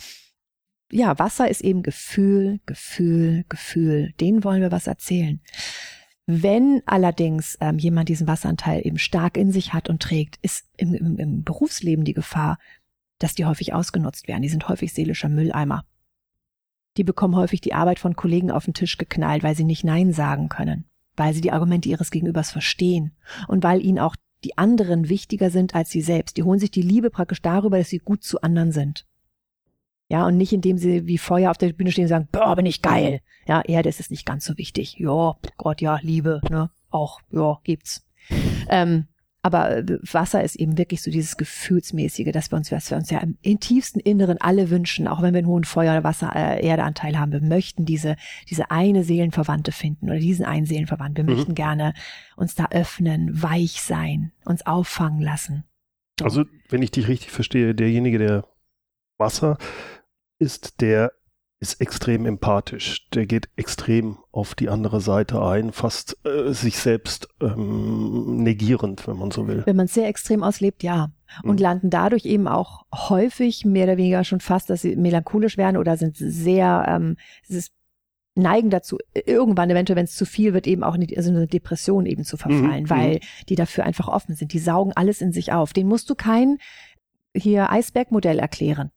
[0.91, 4.13] Ja, Wasser ist eben Gefühl, Gefühl, Gefühl.
[4.21, 5.41] Denen wollen wir was erzählen.
[6.27, 10.95] Wenn allerdings ähm, jemand diesen Wasseranteil eben stark in sich hat und trägt, ist im,
[10.95, 12.59] im, im Berufsleben die Gefahr,
[13.19, 14.43] dass die häufig ausgenutzt werden.
[14.43, 15.85] Die sind häufig seelischer Mülleimer.
[16.97, 20.13] Die bekommen häufig die Arbeit von Kollegen auf den Tisch geknallt, weil sie nicht Nein
[20.13, 20.85] sagen können,
[21.17, 23.13] weil sie die Argumente ihres Gegenübers verstehen
[23.49, 26.37] und weil ihnen auch die anderen wichtiger sind als sie selbst.
[26.37, 29.07] Die holen sich die Liebe praktisch darüber, dass sie gut zu anderen sind.
[30.09, 32.67] Ja, und nicht indem sie wie Feuer auf der Bühne stehen und sagen, boah, bin
[32.67, 33.21] ich geil.
[33.47, 34.97] Ja, das ist nicht ganz so wichtig.
[34.99, 38.07] Ja, Gott, ja, Liebe, ne, auch, ja, gibt's.
[38.69, 39.09] Ähm,
[39.45, 43.11] aber äh, Wasser ist eben wirklich so dieses Gefühlsmäßige, dass wir uns, was wir uns
[43.11, 46.67] ja im, im tiefsten Inneren alle wünschen, auch wenn wir einen hohen Feuer-, Wasser-, äh,
[46.67, 47.31] Erdeanteil haben.
[47.31, 48.17] Wir möchten diese,
[48.49, 51.27] diese eine Seelenverwandte finden oder diesen einen Seelenverwandten.
[51.27, 51.39] Wir mhm.
[51.39, 51.93] möchten gerne
[52.37, 55.65] uns da öffnen, weich sein, uns auffangen lassen.
[56.19, 56.25] So.
[56.25, 58.49] Also, wenn ich dich richtig verstehe, derjenige, der
[59.19, 59.59] Wasser
[60.39, 61.13] ist, der
[61.65, 63.09] ist extrem empathisch.
[63.15, 69.17] Der geht extrem auf die andere Seite ein, fast äh, sich selbst ähm, negierend, wenn
[69.17, 69.63] man so will.
[69.65, 71.11] Wenn man es sehr extrem auslebt, ja.
[71.43, 71.63] Und mhm.
[71.63, 75.97] landen dadurch eben auch häufig mehr oder weniger schon fast, dass sie melancholisch werden oder
[75.97, 77.17] sind sehr, ähm,
[78.35, 81.47] neigen dazu, irgendwann eventuell, wenn es zu viel wird, eben auch in die, also eine
[81.47, 82.91] Depression eben zu verfallen, mhm.
[82.91, 83.21] weil mhm.
[83.49, 84.53] die dafür einfach offen sind.
[84.53, 85.73] Die saugen alles in sich auf.
[85.73, 86.59] Den musst du kein
[87.35, 88.91] hier Eisbergmodell erklären.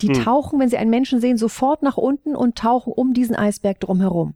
[0.00, 0.22] Die hm.
[0.24, 4.34] tauchen, wenn sie einen Menschen sehen, sofort nach unten und tauchen um diesen Eisberg drumherum.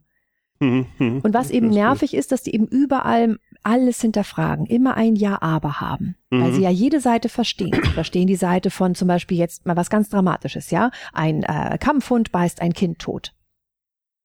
[0.59, 5.15] Hm, hm, und was eben nervig ist, dass die eben überall alles hinterfragen, immer ein
[5.15, 6.63] Ja-Aber haben, weil sie mhm.
[6.63, 7.73] ja jede Seite verstehen.
[7.73, 10.91] Sie verstehen die Seite von zum Beispiel jetzt mal was ganz Dramatisches, ja?
[11.11, 13.33] Ein äh, Kampfhund beißt ein Kind tot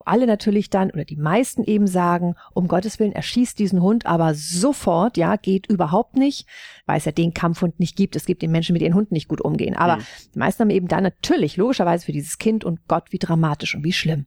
[0.04, 4.34] alle natürlich dann oder die meisten eben sagen, um Gottes Willen, erschießt diesen Hund aber
[4.34, 6.46] sofort, ja, geht überhaupt nicht,
[6.86, 8.16] weil es ja den Kampfhund nicht gibt.
[8.16, 9.76] Es gibt den Menschen, mit ihren Hunden nicht gut umgehen.
[9.76, 10.02] Aber mhm.
[10.34, 13.84] die meisten haben eben dann natürlich logischerweise für dieses Kind und Gott, wie dramatisch und
[13.84, 14.26] wie schlimm.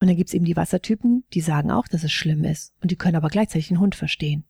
[0.00, 2.72] Und dann gibt's eben die Wassertypen, die sagen auch, dass es schlimm ist.
[2.82, 4.44] Und die können aber gleichzeitig den Hund verstehen.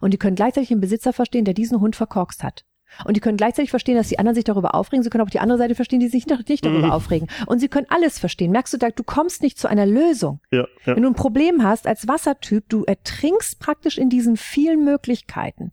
[0.00, 2.64] Und die können gleichzeitig den Besitzer verstehen, der diesen Hund verkorkst hat.
[3.04, 5.02] Und die können gleichzeitig verstehen, dass die anderen sich darüber aufregen.
[5.02, 6.92] Sie können auch die andere Seite verstehen, die sich nicht darüber mhm.
[6.92, 7.28] aufregen.
[7.46, 8.52] Und sie können alles verstehen.
[8.52, 10.40] Merkst du, du kommst nicht zu einer Lösung.
[10.50, 10.96] Ja, ja.
[10.96, 15.72] Wenn du ein Problem hast als Wassertyp, du ertrinkst praktisch in diesen vielen Möglichkeiten.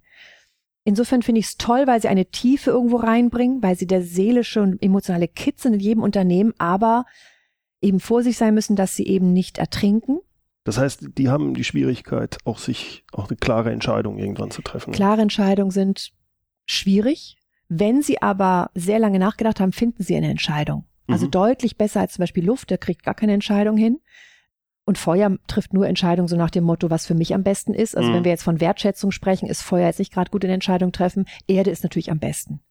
[0.83, 4.61] Insofern finde ich es toll, weil sie eine Tiefe irgendwo reinbringen, weil sie der seelische
[4.61, 7.05] und emotionale Kitzel in jedem Unternehmen, aber
[7.81, 10.19] eben vor sich sein müssen, dass sie eben nicht ertrinken.
[10.63, 14.93] Das heißt, die haben die Schwierigkeit, auch sich auch eine klare Entscheidung irgendwann zu treffen.
[14.93, 16.11] Klare Entscheidungen sind
[16.65, 17.37] schwierig.
[17.67, 20.85] Wenn Sie aber sehr lange nachgedacht haben, finden Sie eine Entscheidung.
[21.07, 21.31] Also mhm.
[21.31, 23.99] deutlich besser als zum Beispiel Luft, der kriegt gar keine Entscheidung hin.
[24.83, 27.95] Und Feuer trifft nur Entscheidungen so nach dem Motto, was für mich am besten ist.
[27.95, 28.15] Also mhm.
[28.15, 31.25] wenn wir jetzt von Wertschätzung sprechen, ist Feuer jetzt nicht gerade gut in Entscheidungen treffen.
[31.47, 32.61] Erde ist natürlich am besten.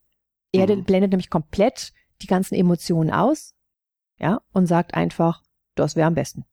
[0.53, 0.85] Erde mhm.
[0.85, 3.55] blendet nämlich komplett die ganzen Emotionen aus,
[4.19, 5.43] ja, und sagt einfach,
[5.77, 6.45] das wäre am besten.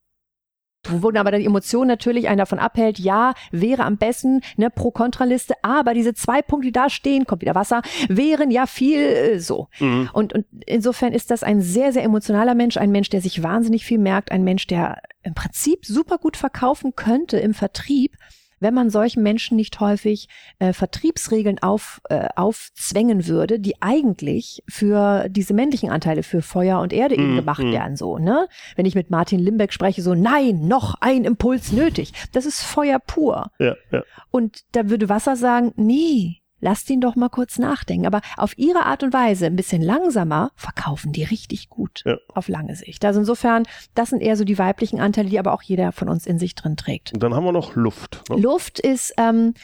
[0.86, 5.54] Wo aber dann die Emotion natürlich einen davon abhält, ja, wäre am besten, ne, Pro-Kontra-Liste,
[5.62, 9.68] aber diese zwei Punkte, die da stehen, kommt wieder Wasser, wären ja viel äh, so.
[9.80, 10.08] Mhm.
[10.12, 13.84] Und, und insofern ist das ein sehr, sehr emotionaler Mensch, ein Mensch, der sich wahnsinnig
[13.84, 18.16] viel merkt, ein Mensch, der im Prinzip super gut verkaufen könnte im Vertrieb,
[18.60, 25.28] wenn man solchen Menschen nicht häufig äh, Vertriebsregeln auf, äh, aufzwängen würde, die eigentlich für
[25.28, 27.72] diese männlichen Anteile für Feuer und Erde eben mm, gemacht mm.
[27.72, 28.48] werden, so, ne?
[28.76, 32.12] Wenn ich mit Martin Limbeck spreche, so, nein, noch ein Impuls nötig.
[32.32, 33.50] Das ist Feuer pur.
[33.58, 34.02] Ja, ja.
[34.30, 38.06] Und da würde Wasser sagen, nee, Lasst ihn doch mal kurz nachdenken.
[38.06, 42.16] Aber auf ihre Art und Weise, ein bisschen langsamer, verkaufen die richtig gut ja.
[42.34, 43.04] auf lange Sicht.
[43.04, 46.26] Also insofern, das sind eher so die weiblichen Anteile, die aber auch jeder von uns
[46.26, 47.12] in sich drin trägt.
[47.14, 48.22] Und dann haben wir noch Luft.
[48.28, 48.36] Ne?
[48.36, 49.54] Luft ist ähm,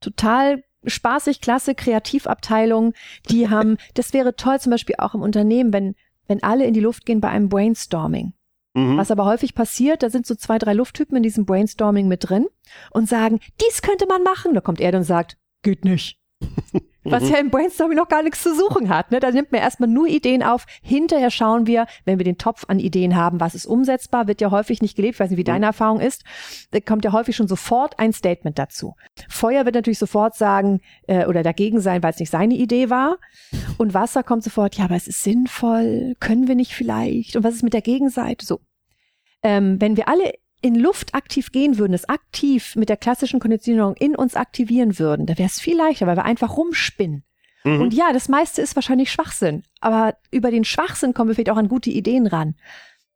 [0.00, 2.92] total spaßig, klasse, Kreativabteilung.
[3.30, 5.94] Die haben, das wäre toll zum Beispiel auch im Unternehmen, wenn,
[6.28, 8.32] wenn alle in die Luft gehen bei einem Brainstorming.
[8.74, 8.96] Mhm.
[8.96, 12.46] Was aber häufig passiert, da sind so zwei, drei Lufttypen in diesem Brainstorming mit drin
[12.90, 14.54] und sagen, dies könnte man machen.
[14.54, 16.18] Da kommt er und sagt, geht nicht.
[17.04, 19.10] Was ja im Brainstorming noch gar nichts zu suchen hat.
[19.10, 19.20] Ne?
[19.20, 20.66] Da nimmt man erstmal nur Ideen auf.
[20.82, 24.50] Hinterher schauen wir, wenn wir den Topf an Ideen haben, was ist umsetzbar, wird ja
[24.50, 25.14] häufig nicht gelebt.
[25.14, 26.24] Ich weiß nicht, wie deine Erfahrung ist.
[26.70, 28.94] Da kommt ja häufig schon sofort ein Statement dazu.
[29.28, 33.18] Feuer wird natürlich sofort sagen äh, oder dagegen sein, weil es nicht seine Idee war.
[33.76, 37.36] Und Wasser kommt sofort, ja, aber es ist sinnvoll, können wir nicht vielleicht?
[37.36, 38.46] Und was ist mit der Gegenseite?
[38.46, 38.60] So.
[39.42, 40.32] Ähm, wenn wir alle
[40.64, 45.26] in Luft aktiv gehen würden, es aktiv mit der klassischen Konditionierung in uns aktivieren würden,
[45.26, 47.22] da wäre es viel leichter, weil wir einfach rumspinnen.
[47.64, 47.80] Mhm.
[47.82, 51.58] Und ja, das meiste ist wahrscheinlich Schwachsinn, aber über den Schwachsinn kommen wir vielleicht auch
[51.58, 52.54] an gute Ideen ran.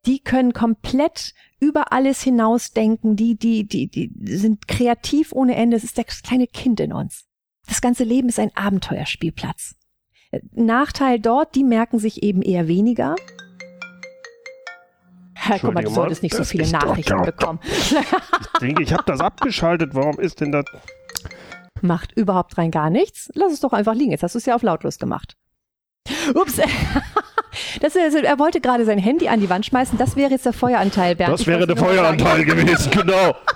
[0.05, 5.79] Die können komplett über alles hinausdenken, die, die, die, die sind kreativ ohne Ende.
[5.79, 7.25] Es ist das kleine Kind in uns.
[7.67, 9.75] Das ganze Leben ist ein Abenteuerspielplatz.
[10.53, 13.17] Nachteil dort, die merken sich eben eher weniger.
[15.41, 17.61] Herr, guck mal, du solltest nicht so viele Nachrichten bekommen.
[17.65, 17.95] ich
[18.61, 19.95] denke, ich habe das abgeschaltet.
[19.95, 20.65] Warum ist denn das?
[21.81, 23.31] Macht überhaupt rein gar nichts.
[23.35, 24.11] Lass es doch einfach liegen.
[24.11, 25.37] Jetzt hast du es ja auf lautlos gemacht.
[26.35, 26.61] Ups.
[27.81, 29.97] Das, ist- er wollte gerade sein Handy an die Wand schmeißen.
[29.99, 31.33] Das wäre jetzt der Feueranteil, Bernd.
[31.33, 31.77] Das Ich wäre der.
[31.77, 33.35] Feueranteil gewesen, genau.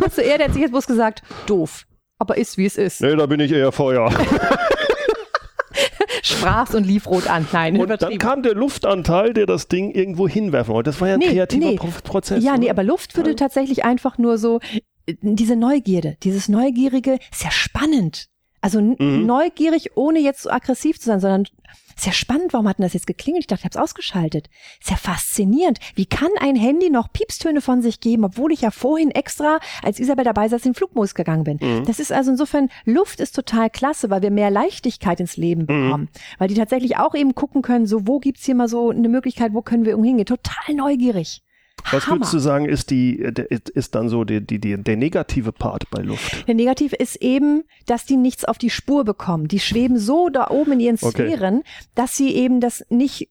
[0.00, 1.84] Du, er der hat sich jetzt bloß gesagt, doof.
[2.18, 3.00] Aber ist, wie es ist.
[3.02, 4.10] Nee, da bin ich eher Feuer.
[6.26, 7.46] Sprach's und lief rot an.
[7.52, 10.88] Nein, Und dann kam der Luftanteil, der das Ding irgendwo hinwerfen wollte.
[10.90, 11.76] Das war ja ein Nee, kreativer nee.
[11.76, 12.42] Pro Prozess.
[12.42, 12.70] Ja, nee, oder?
[12.72, 14.60] aber Luft würde tatsächlich einfach nur so,
[15.06, 18.28] äh, diese Neugierde, dieses Neugierige, ist ja spannend.
[18.62, 19.26] Also Mhm.
[19.26, 21.44] neugierig, ohne jetzt so aggressiv zu sein, sondern
[21.96, 23.44] ist ja spannend, warum hat denn das jetzt geklingelt?
[23.44, 24.48] Ich dachte, ich habe es ausgeschaltet.
[24.80, 25.78] Ist ja faszinierend.
[25.94, 29.98] Wie kann ein Handy noch Piepstöne von sich geben, obwohl ich ja vorhin extra, als
[30.00, 31.58] Isabel dabei saß, in den Flugmodus gegangen bin?
[31.60, 31.84] Mhm.
[31.84, 35.66] Das ist also insofern, Luft ist total klasse, weil wir mehr Leichtigkeit ins Leben Mhm.
[35.66, 36.08] bekommen.
[36.38, 39.52] Weil die tatsächlich auch eben gucken können, so wo gibt's hier mal so eine Möglichkeit,
[39.54, 40.26] wo können wir irgendwo hingehen?
[40.26, 41.42] Total neugierig.
[41.90, 42.16] Was Hammer.
[42.16, 45.90] würdest du sagen, ist, die, der, ist dann so die, die, die, der negative Part
[45.90, 46.46] bei Luft?
[46.48, 49.48] Der Negativ ist eben, dass die nichts auf die Spur bekommen.
[49.48, 51.28] Die schweben so da oben in ihren Okay.
[51.28, 51.62] Sphären,
[51.94, 53.30] dass sie eben das nicht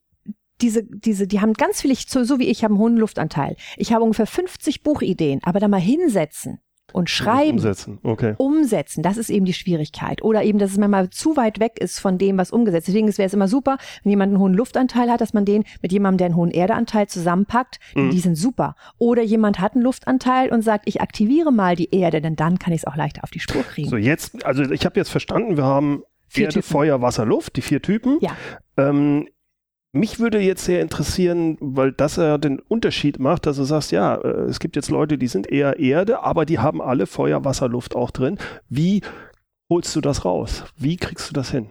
[0.61, 3.55] diese, diese, die haben ganz viel, ich, so, so wie ich, habe einen hohen Luftanteil.
[3.77, 6.59] Ich habe ungefähr 50 Buchideen, aber da mal hinsetzen
[6.93, 8.35] und schreiben, Umsetzen, okay.
[8.37, 10.23] umsetzen, das ist eben die Schwierigkeit.
[10.23, 12.93] Oder eben, dass es manchmal zu weit weg ist von dem, was umgesetzt ist.
[12.93, 15.91] Deswegen wäre es immer super, wenn jemand einen hohen Luftanteil hat, dass man den mit
[15.91, 17.79] jemandem, der einen hohen Erdeanteil zusammenpackt.
[17.95, 18.11] Mhm.
[18.11, 18.75] Die sind super.
[18.97, 22.73] Oder jemand hat einen Luftanteil und sagt, ich aktiviere mal die Erde, denn dann kann
[22.73, 23.89] ich es auch leichter auf die Spur kriegen.
[23.89, 26.67] So, jetzt, also ich habe jetzt verstanden, wir haben Vier Erde, Typen.
[26.67, 28.17] Feuer, Wasser, Luft, die vier Typen.
[28.19, 28.31] Ja.
[28.75, 29.27] Ähm,
[29.93, 34.15] mich würde jetzt sehr interessieren, weil das ja den Unterschied macht, dass du sagst, ja,
[34.15, 37.69] äh, es gibt jetzt Leute, die sind eher Erde, aber die haben alle Feuer, Wasser,
[37.69, 38.39] Luft auch drin.
[38.69, 39.01] Wie
[39.69, 40.65] holst du das raus?
[40.75, 41.69] Wie kriegst du das hin?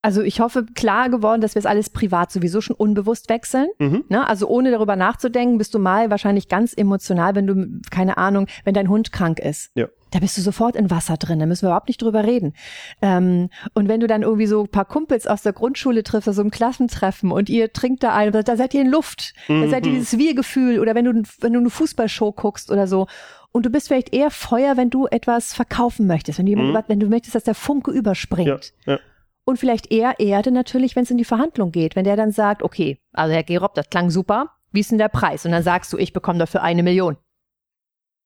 [0.00, 3.68] Also ich hoffe, klar geworden, dass wir es alles privat sowieso schon unbewusst wechseln.
[3.78, 4.04] Mhm.
[4.08, 4.26] Ne?
[4.26, 8.74] Also ohne darüber nachzudenken, bist du mal wahrscheinlich ganz emotional, wenn du, keine Ahnung, wenn
[8.74, 9.70] dein Hund krank ist.
[9.74, 9.88] Ja.
[10.10, 12.54] Da bist du sofort in Wasser drin, da müssen wir überhaupt nicht drüber reden.
[13.02, 16.42] Ähm, und wenn du dann irgendwie so ein paar Kumpels aus der Grundschule triffst, also
[16.42, 19.92] im Klassentreffen und ihr trinkt da ein, da seid ihr in Luft, da seid ihr
[19.92, 19.96] Mhm.
[19.96, 23.06] dieses Wir-Gefühl oder wenn du, wenn du eine Fußballshow guckst oder so.
[23.52, 26.82] Und du bist vielleicht eher Feuer, wenn du etwas verkaufen möchtest, wenn du, jemand Mhm.
[26.88, 28.72] wenn du möchtest, dass der Funke überspringt.
[28.86, 28.98] Ja, ja.
[29.44, 31.96] Und vielleicht eher Erde natürlich, wenn es in die Verhandlung geht.
[31.96, 35.08] Wenn der dann sagt, okay, also Herr Gerob, das klang super, wie ist denn der
[35.08, 35.46] Preis?
[35.46, 37.16] Und dann sagst du, ich bekomme dafür eine Million.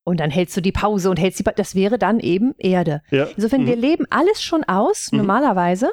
[0.05, 3.03] Und dann hältst du die Pause und hältst die, Pa- das wäre dann eben Erde.
[3.11, 3.25] ja.
[3.37, 3.67] Insofern, Mhm.
[3.67, 5.19] wir leben alles schon aus, Mhm.
[5.19, 5.91] normalerweise.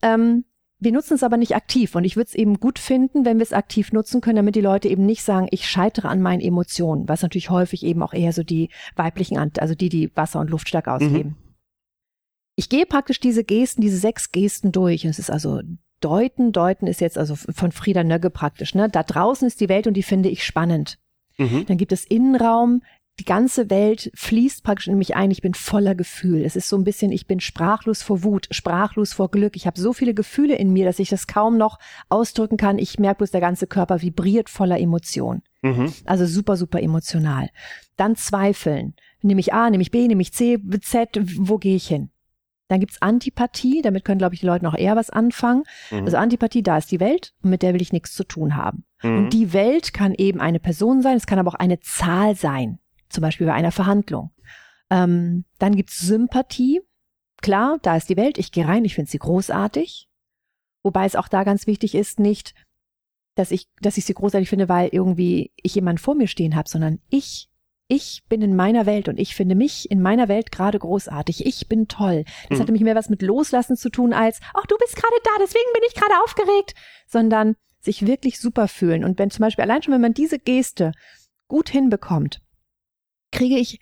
[0.00, 0.44] Ähm,
[0.78, 1.94] wir nutzen es aber nicht aktiv.
[1.94, 4.60] Und ich würde es eben gut finden, wenn wir es aktiv nutzen können, damit die
[4.62, 8.32] Leute eben nicht sagen, ich scheitere an meinen Emotionen, was natürlich häufig eben auch eher
[8.32, 11.36] so die weiblichen, also die, die Wasser und Luft stark ausleben.
[12.56, 15.04] Ich gehe praktisch diese Gesten, diese sechs Gesten durch.
[15.04, 15.60] Und es ist also
[16.00, 18.74] Deuten, Deuten ist jetzt also von Frieda Nögge praktisch.
[18.74, 18.88] Ne?
[18.88, 20.98] Da draußen ist die Welt und die finde ich spannend.
[21.38, 21.64] Mhm.
[21.66, 22.82] Dann gibt es Innenraum.
[23.22, 25.30] Die ganze Welt fließt praktisch in mich ein.
[25.30, 26.42] Ich bin voller Gefühl.
[26.44, 29.54] Es ist so ein bisschen, ich bin sprachlos vor Wut, sprachlos vor Glück.
[29.54, 32.80] Ich habe so viele Gefühle in mir, dass ich das kaum noch ausdrücken kann.
[32.80, 35.42] Ich merke bloß, der ganze Körper vibriert voller Emotion.
[35.60, 35.92] Mhm.
[36.04, 37.50] Also super, super emotional.
[37.96, 38.94] Dann Zweifeln.
[39.20, 42.10] Nehme ich A, nehme ich B, nehme ich C, Z, wo gehe ich hin?
[42.66, 45.62] Dann gibt's Antipathie, damit können, glaube ich, die Leute noch eher was anfangen.
[45.92, 46.06] Mhm.
[46.06, 48.82] Also Antipathie, da ist die Welt und mit der will ich nichts zu tun haben.
[49.00, 49.16] Mhm.
[49.18, 52.80] Und die Welt kann eben eine Person sein, es kann aber auch eine Zahl sein,
[53.12, 54.30] zum Beispiel bei einer Verhandlung.
[54.90, 56.80] Ähm, dann gibt's Sympathie.
[57.40, 60.08] Klar, da ist die Welt, ich gehe rein, ich finde sie großartig.
[60.82, 62.54] Wobei es auch da ganz wichtig ist, nicht,
[63.34, 66.68] dass ich, dass ich sie großartig finde, weil irgendwie ich jemanden vor mir stehen habe,
[66.68, 67.48] sondern ich,
[67.88, 71.46] ich bin in meiner Welt und ich finde mich in meiner Welt gerade großartig.
[71.46, 72.24] Ich bin toll.
[72.48, 72.60] Das Mhm.
[72.60, 75.72] hat nämlich mehr was mit Loslassen zu tun als, ach, du bist gerade da, deswegen
[75.72, 76.74] bin ich gerade aufgeregt,
[77.06, 79.02] sondern sich wirklich super fühlen.
[79.04, 80.92] Und wenn zum Beispiel allein schon, wenn man diese Geste
[81.48, 82.41] gut hinbekommt,
[83.32, 83.80] kriege ich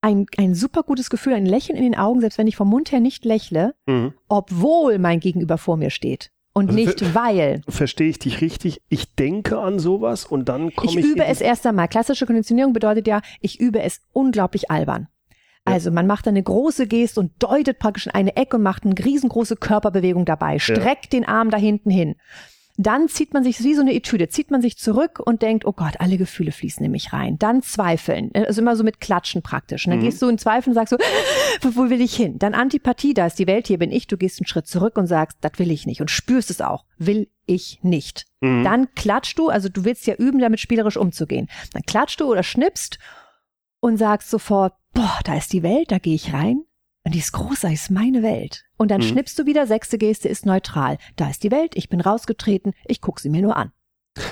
[0.00, 2.92] ein, ein super gutes Gefühl, ein Lächeln in den Augen, selbst wenn ich vom Mund
[2.92, 4.12] her nicht lächle, Mhm.
[4.28, 6.30] obwohl mein Gegenüber vor mir steht.
[6.52, 7.62] Und Also nicht weil.
[7.68, 8.80] Verstehe ich dich richtig?
[8.88, 11.04] Ich denke an sowas und dann komme Ich ich.
[11.04, 11.88] übe es erst einmal.
[11.88, 15.08] Klassische Konditionierung bedeutet ja, ich übe es unglaublich albern.
[15.64, 18.94] Also man macht eine große Geste und deutet praktisch in eine Ecke und macht eine
[19.02, 22.16] riesengroße Körperbewegung dabei, streckt den Arm da hinten hin.
[22.76, 25.72] Dann zieht man sich wie so eine Etüde, zieht man sich zurück und denkt, oh
[25.72, 27.38] Gott, alle Gefühle fließen in mich rein.
[27.38, 29.86] Dann zweifeln, also immer so mit Klatschen praktisch.
[29.86, 30.04] Und dann Mhm.
[30.04, 30.96] gehst du in Zweifel und sagst so,
[31.62, 32.38] wo wo will ich hin?
[32.38, 34.08] Dann Antipathie, da ist die Welt, hier bin ich.
[34.08, 36.84] Du gehst einen Schritt zurück und sagst, das will ich nicht und spürst es auch,
[36.98, 38.26] will ich nicht.
[38.40, 38.64] Mhm.
[38.64, 41.48] Dann klatschst du, also du willst ja üben, damit spielerisch umzugehen.
[41.74, 42.98] Dann klatschst du oder schnippst
[43.78, 46.62] und sagst sofort, boah, da ist die Welt, da gehe ich rein.
[47.04, 48.64] Und die ist großartig, ist meine Welt.
[48.76, 49.06] Und dann Mhm.
[49.08, 50.98] schnippst du wieder, sechste Geste ist neutral.
[51.16, 53.72] Da ist die Welt, ich bin rausgetreten, ich gucke sie mir nur an.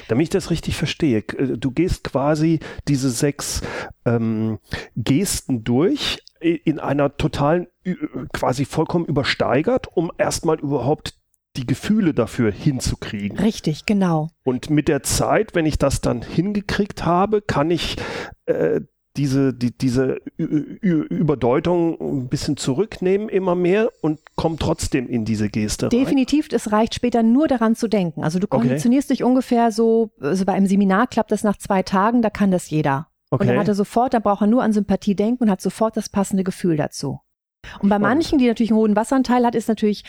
[0.09, 3.61] Damit ich das richtig verstehe, äh, du gehst quasi diese sechs
[4.07, 4.59] ähm,
[4.97, 11.15] Gesten durch in einer totalen, ü- quasi vollkommen übersteigert, um erstmal überhaupt
[11.57, 13.39] die Gefühle dafür hinzukriegen.
[13.39, 14.31] Richtig, genau.
[14.43, 17.97] Und mit der Zeit, wenn ich das dann hingekriegt habe, kann ich
[18.47, 18.81] äh,
[19.17, 25.87] diese, die, diese Überdeutung ein bisschen zurücknehmen immer mehr und komme trotzdem in diese Geste
[25.87, 25.91] rein.
[25.91, 28.23] Definitiv, es reicht später nur daran zu denken.
[28.25, 29.19] Also du konditionierst okay.
[29.19, 32.71] dich ungefähr so, also bei einem Seminar klappt das nach zwei Tagen, da kann das
[32.71, 33.09] jeder.
[33.31, 33.43] Okay.
[33.43, 35.97] Und dann hat er sofort, da braucht er nur an Sympathie denken und hat sofort
[35.97, 37.21] das passende Gefühl dazu.
[37.81, 40.05] Und bei manchen, die natürlich einen hohen Wasseranteil hat, ist natürlich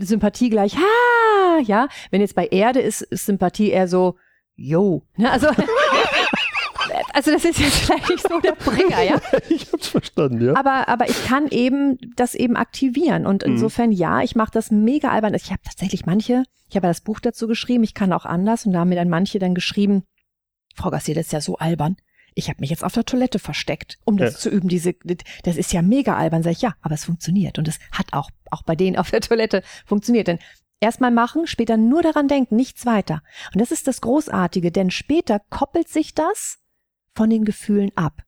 [0.00, 1.88] Sympathie gleich, ha, ja.
[2.10, 4.16] Wenn jetzt bei Erde ist, ist Sympathie eher so,
[4.54, 5.02] yo.
[5.16, 5.30] Ne?
[5.30, 5.48] Also,
[7.12, 9.20] also das ist jetzt vielleicht nicht so der Bringer, ja.
[9.48, 10.56] ich hab's verstanden, ja.
[10.56, 13.26] Aber, aber ich kann eben das eben aktivieren.
[13.26, 13.52] Und mhm.
[13.52, 13.96] insofern, mhm.
[13.96, 15.34] ja, ich mache das mega albern.
[15.34, 18.66] Ich habe tatsächlich manche, ich habe ja das Buch dazu geschrieben, ich kann auch anders
[18.66, 20.04] und da haben mir dann manche dann geschrieben,
[20.74, 21.96] Frau Gassier, das ist ja so albern
[22.34, 24.38] ich habe mich jetzt auf der Toilette versteckt, um das ja.
[24.38, 24.68] zu üben.
[24.68, 24.94] Diese,
[25.42, 26.42] das ist ja mega albern.
[26.42, 27.58] Sag ich, ja, aber es funktioniert.
[27.58, 30.28] Und es hat auch, auch bei denen auf der Toilette funktioniert.
[30.28, 30.38] Denn
[30.80, 33.22] erstmal machen, später nur daran denken, nichts weiter.
[33.52, 36.58] Und das ist das Großartige, denn später koppelt sich das
[37.14, 38.22] von den Gefühlen ab.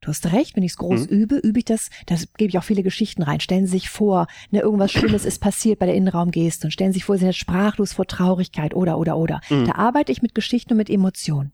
[0.00, 1.16] Du hast recht, wenn ich es groß mhm.
[1.16, 3.40] übe, übe ich das, das gebe ich auch viele Geschichten rein.
[3.40, 6.98] Stellen Sie sich vor, ne, irgendwas Schlimmes ist passiert bei der Innenraumgeste und stellen Sie
[6.98, 9.40] sich vor, Sie sind jetzt sprachlos vor Traurigkeit oder, oder, oder.
[9.50, 9.66] Mhm.
[9.66, 11.52] Da arbeite ich mit Geschichten und mit Emotionen.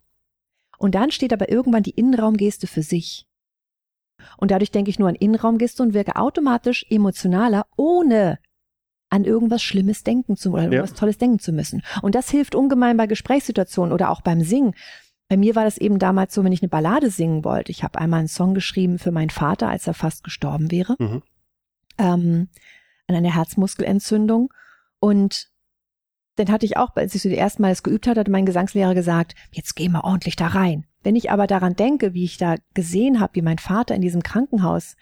[0.78, 3.26] Und dann steht aber irgendwann die Innenraumgeste für sich.
[4.36, 8.38] Und dadurch denke ich nur an Innenraumgeste und wirke automatisch emotionaler, ohne
[9.10, 10.96] an irgendwas Schlimmes denken zu oder irgendwas ja.
[10.96, 11.82] Tolles denken zu müssen.
[12.02, 14.74] Und das hilft ungemein bei Gesprächssituationen oder auch beim Singen.
[15.34, 17.72] Bei mir war das eben damals so, wenn ich eine Ballade singen wollte.
[17.72, 21.24] Ich habe einmal einen Song geschrieben für meinen Vater, als er fast gestorben wäre, mhm.
[21.98, 22.48] ähm,
[23.08, 24.54] an einer Herzmuskelentzündung.
[25.00, 25.48] Und
[26.36, 28.46] dann hatte ich auch, als ich so die ersten Mal das geübt hatte, hat mein
[28.46, 30.86] Gesangslehrer gesagt, jetzt geh mal ordentlich da rein.
[31.02, 34.22] Wenn ich aber daran denke, wie ich da gesehen habe, wie mein Vater in diesem
[34.22, 34.94] Krankenhaus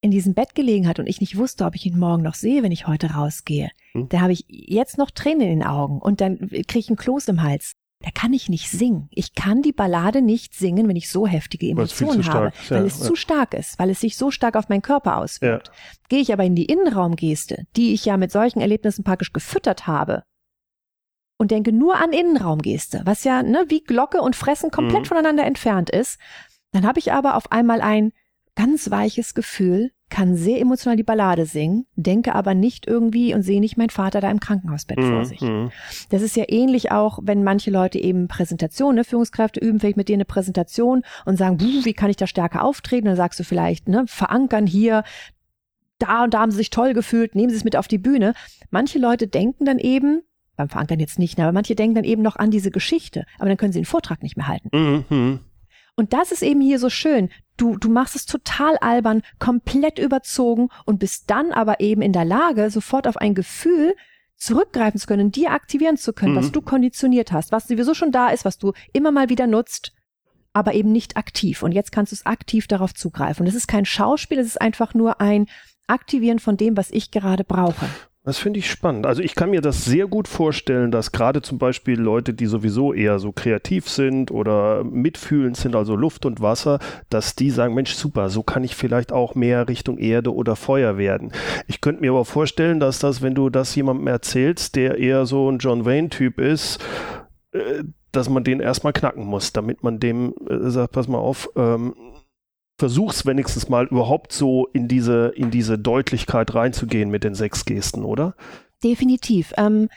[0.00, 2.62] in diesem Bett gelegen hat und ich nicht wusste, ob ich ihn morgen noch sehe,
[2.62, 4.08] wenn ich heute rausgehe, hm.
[4.08, 7.26] da habe ich jetzt noch Tränen in den Augen und dann kriege ich einen Kloß
[7.26, 7.74] im Hals.
[8.00, 9.08] Da kann ich nicht singen.
[9.10, 12.86] Ich kann die Ballade nicht singen, wenn ich so heftige Emotionen habe, stark, weil ja,
[12.86, 13.06] es ja.
[13.06, 15.68] zu stark ist, weil es sich so stark auf meinen Körper auswirkt.
[15.68, 15.74] Ja.
[16.08, 20.22] Gehe ich aber in die Innenraumgeste, die ich ja mit solchen Erlebnissen praktisch gefüttert habe,
[21.38, 25.06] und denke nur an Innenraumgeste, was ja ne, wie Glocke und Fressen komplett mhm.
[25.06, 26.18] voneinander entfernt ist,
[26.72, 28.12] dann habe ich aber auf einmal ein
[28.56, 33.60] ganz weiches Gefühl, kann sehr emotional die Ballade singen, denke aber nicht irgendwie und sehe
[33.60, 35.12] nicht meinen Vater da im Krankenhausbett mhm.
[35.12, 35.40] vor sich.
[35.40, 35.70] Mhm.
[36.10, 40.08] Das ist ja ähnlich auch, wenn manche Leute eben Präsentationen, ne, Führungskräfte üben vielleicht mit
[40.08, 43.06] dir eine Präsentation und sagen, wie kann ich da stärker auftreten?
[43.06, 45.04] Dann sagst du vielleicht, ne, verankern hier,
[45.98, 48.34] da und da haben sie sich toll gefühlt, nehmen sie es mit auf die Bühne.
[48.70, 50.22] Manche Leute denken dann eben,
[50.56, 53.56] beim Verankern jetzt nicht, aber manche denken dann eben noch an diese Geschichte, aber dann
[53.56, 54.70] können sie den Vortrag nicht mehr halten.
[55.08, 55.40] Mhm.
[55.98, 57.28] Und das ist eben hier so schön.
[57.56, 62.24] Du, du machst es total albern, komplett überzogen und bist dann aber eben in der
[62.24, 63.96] Lage, sofort auf ein Gefühl
[64.36, 66.38] zurückgreifen zu können, dir aktivieren zu können, mhm.
[66.38, 69.92] was du konditioniert hast, was sowieso schon da ist, was du immer mal wieder nutzt,
[70.52, 71.64] aber eben nicht aktiv.
[71.64, 73.42] Und jetzt kannst du es aktiv darauf zugreifen.
[73.42, 75.46] Und es ist kein Schauspiel, es ist einfach nur ein
[75.88, 77.88] Aktivieren von dem, was ich gerade brauche.
[78.28, 79.06] Das finde ich spannend.
[79.06, 82.92] Also ich kann mir das sehr gut vorstellen, dass gerade zum Beispiel Leute, die sowieso
[82.92, 87.94] eher so kreativ sind oder mitfühlend sind, also Luft und Wasser, dass die sagen, Mensch,
[87.94, 91.32] super, so kann ich vielleicht auch mehr Richtung Erde oder Feuer werden.
[91.68, 95.50] Ich könnte mir aber vorstellen, dass das, wenn du das jemandem erzählst, der eher so
[95.50, 96.84] ein John Wayne-Typ ist,
[97.52, 101.48] äh, dass man den erstmal knacken muss, damit man dem äh, sagt, pass mal auf,
[101.56, 101.94] ähm,
[102.78, 108.04] versuch's wenigstens mal überhaupt so in diese, in diese Deutlichkeit reinzugehen mit den sechs Gesten,
[108.04, 108.34] oder?
[108.82, 109.52] Definitiv.
[109.56, 109.88] Ähm,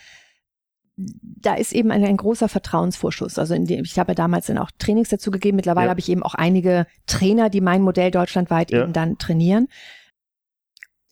[0.98, 3.38] da ist eben ein, ein großer Vertrauensvorschuss.
[3.38, 5.56] Also dem, ich habe ja damals dann auch Trainings dazu gegeben.
[5.56, 5.90] Mittlerweile ja.
[5.92, 8.84] habe ich eben auch einige Trainer, die mein Modell deutschlandweit ja.
[8.84, 9.68] eben dann trainieren.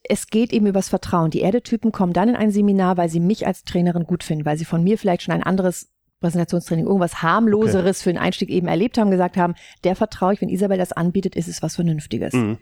[0.04, 1.30] Es geht eben übers Vertrauen.
[1.30, 4.58] Die Erdetypen kommen dann in ein Seminar, weil sie mich als Trainerin gut finden, weil
[4.58, 8.04] sie von mir vielleicht schon ein anderes Präsentationstraining irgendwas harmloseres okay.
[8.04, 11.36] für den Einstieg eben erlebt haben, gesagt haben, der vertraue ich, wenn Isabel das anbietet,
[11.36, 12.34] ist es was Vernünftiges.
[12.34, 12.58] Mhm.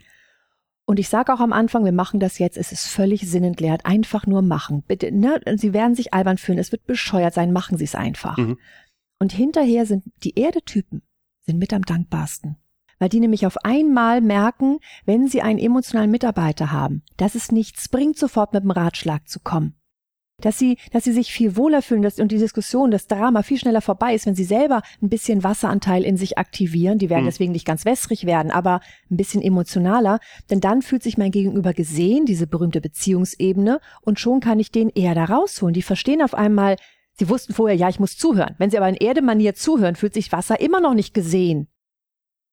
[0.86, 4.26] Und ich sage auch am Anfang, wir machen das jetzt, es ist völlig sinnentleert, einfach
[4.26, 4.84] nur machen.
[4.86, 5.40] Bitte, ne?
[5.56, 8.38] Sie werden sich albern fühlen, es wird bescheuert sein, machen Sie es einfach.
[8.38, 8.58] Mhm.
[9.18, 11.02] Und hinterher sind die Erdetypen
[11.40, 12.56] sind mit am dankbarsten.
[12.98, 17.88] Weil die nämlich auf einmal merken, wenn sie einen emotionalen Mitarbeiter haben, dass es nichts
[17.88, 19.77] bringt, sofort mit dem Ratschlag zu kommen
[20.40, 23.58] dass sie, dass sie sich viel wohler fühlen dass, und die Diskussion, das Drama viel
[23.58, 26.98] schneller vorbei ist, wenn sie selber ein bisschen Wasseranteil in sich aktivieren.
[26.98, 27.28] Die werden mhm.
[27.28, 28.80] deswegen nicht ganz wässrig werden, aber
[29.10, 30.20] ein bisschen emotionaler.
[30.50, 34.90] Denn dann fühlt sich mein Gegenüber gesehen, diese berühmte Beziehungsebene, und schon kann ich den
[34.90, 35.74] eher da rausholen.
[35.74, 36.76] Die verstehen auf einmal,
[37.18, 38.54] sie wussten vorher, ja, ich muss zuhören.
[38.58, 41.68] Wenn sie aber in Erdemanier zuhören, fühlt sich Wasser immer noch nicht gesehen.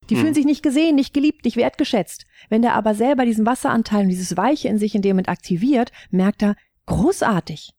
[0.10, 0.22] Die hm.
[0.22, 2.26] fühlen sich nicht gesehen, nicht geliebt, nicht wertgeschätzt.
[2.50, 5.92] Wenn der aber selber diesen Wasseranteil und dieses Weiche in sich in dem Moment aktiviert,
[6.12, 6.56] merkt er,
[6.86, 7.72] großartig.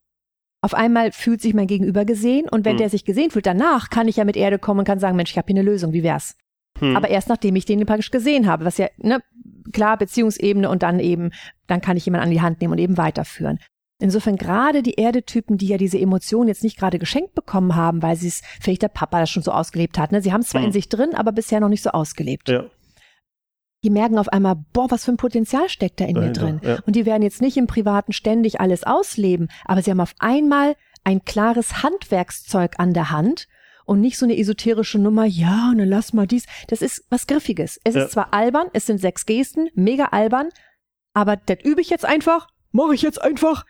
[0.63, 2.79] Auf einmal fühlt sich mein Gegenüber gesehen und wenn Hm.
[2.79, 5.31] der sich gesehen fühlt, danach kann ich ja mit Erde kommen und kann sagen, Mensch,
[5.31, 6.37] ich habe hier eine Lösung, wie wär's?
[6.79, 6.97] Hm.
[6.97, 9.21] Aber erst nachdem ich den praktisch gesehen habe, was ja, ne,
[9.73, 11.31] klar, Beziehungsebene und dann eben,
[11.67, 13.59] dann kann ich jemanden an die Hand nehmen und eben weiterführen.
[13.99, 18.17] Insofern gerade die Erdetypen, die ja diese Emotionen jetzt nicht gerade geschenkt bekommen haben, weil
[18.17, 20.13] sie es, vielleicht der Papa das schon so ausgelebt hat.
[20.13, 20.21] Ne?
[20.21, 20.67] Sie haben es zwar Hm.
[20.67, 22.49] in sich drin, aber bisher noch nicht so ausgelebt.
[22.49, 22.65] ja,
[23.85, 26.61] Die merken auf einmal, boah, was für ein Potenzial steckt da in mir dahinter, drin.
[26.63, 26.79] Ja.
[26.87, 30.77] Und die werden jetzt nicht im Privaten ständig alles ausleben, aber sie haben auf einmal
[31.05, 33.47] ein klares Handwerkszeug an der Hand
[33.85, 36.47] und nicht so eine esoterische Nummer, ja, und dann lass mal dies.
[36.69, 37.79] Das ist was Griffiges.
[37.85, 38.05] Es Ja.
[38.05, 40.49] ist zwar albern, es sind sechs Gesten, mega albern,
[41.15, 43.65] aber das übe ich jetzt einfach, mache ich jetzt einfach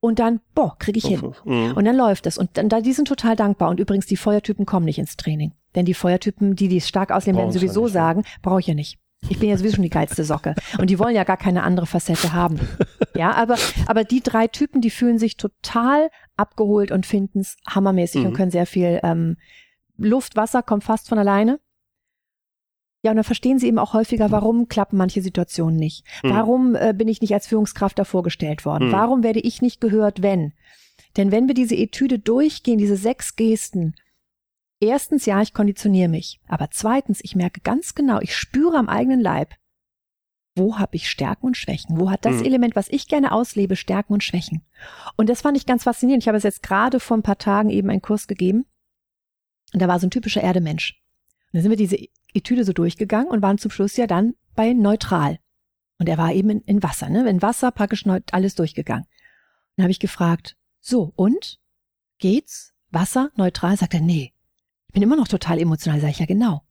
[0.00, 1.34] und dann, boah, kriege ich hin.
[1.44, 1.72] Mhm.
[1.76, 2.38] Und dann läuft es.
[2.38, 3.68] Und dann, da, die sind total dankbar.
[3.68, 5.52] Und übrigens, die Feuertypen kommen nicht ins Training.
[5.74, 8.98] Denn die Feuertypen, die die es stark ausleben, werden sowieso sagen, brauche ich ja nicht.
[9.28, 10.54] Ich bin ja sowieso schon die geilste Socke.
[10.78, 12.58] Und die wollen ja gar keine andere Facette haben.
[13.14, 13.56] Ja, aber,
[13.86, 18.26] aber die drei Typen, die fühlen sich total abgeholt und finden es hammermäßig Mhm.
[18.28, 19.36] und können sehr viel ähm,
[19.96, 21.60] Luft, Wasser kommt fast von alleine.
[23.02, 26.04] Ja, und dann verstehen sie eben auch häufiger, warum klappen manche Situationen nicht.
[26.22, 26.30] Mhm.
[26.30, 28.88] Warum äh, bin ich nicht als Führungskraft da vorgestellt worden?
[28.88, 28.92] Mhm.
[28.92, 30.52] Warum werde ich nicht gehört, wenn?
[31.16, 33.94] Denn wenn wir diese Etüde durchgehen, diese sechs Gesten,
[34.80, 36.40] erstens, ja, ich konditioniere mich.
[36.48, 39.54] Aber zweitens, ich merke ganz genau, ich spüre am eigenen Leib,
[40.56, 41.98] wo habe ich Stärken und Schwächen?
[41.98, 42.44] Wo hat das Mhm.
[42.44, 44.62] Element, was ich gerne auslebe, Stärken und Schwächen?
[45.16, 46.24] Und das fand ich ganz faszinierend.
[46.24, 48.66] Ich habe es jetzt gerade vor ein paar Tagen eben einen Kurs gegeben.
[49.72, 51.00] Und da war so ein typischer Erdemensch.
[51.46, 51.98] Und dann sind wir diese
[52.34, 55.38] Etüde so durchgegangen und waren zum Schluss ja dann bei neutral.
[55.98, 57.28] Und er war eben in, in Wasser, ne?
[57.28, 59.04] In Wasser praktisch alles durchgegangen.
[59.04, 61.60] Und dann habe ich gefragt, so, und?
[62.18, 62.74] Geht's?
[62.90, 63.76] Wasser, neutral?
[63.76, 64.32] Sagt er, nee.
[64.90, 66.00] Ich bin immer noch total emotional.
[66.00, 66.62] Sag ich, ja, genau.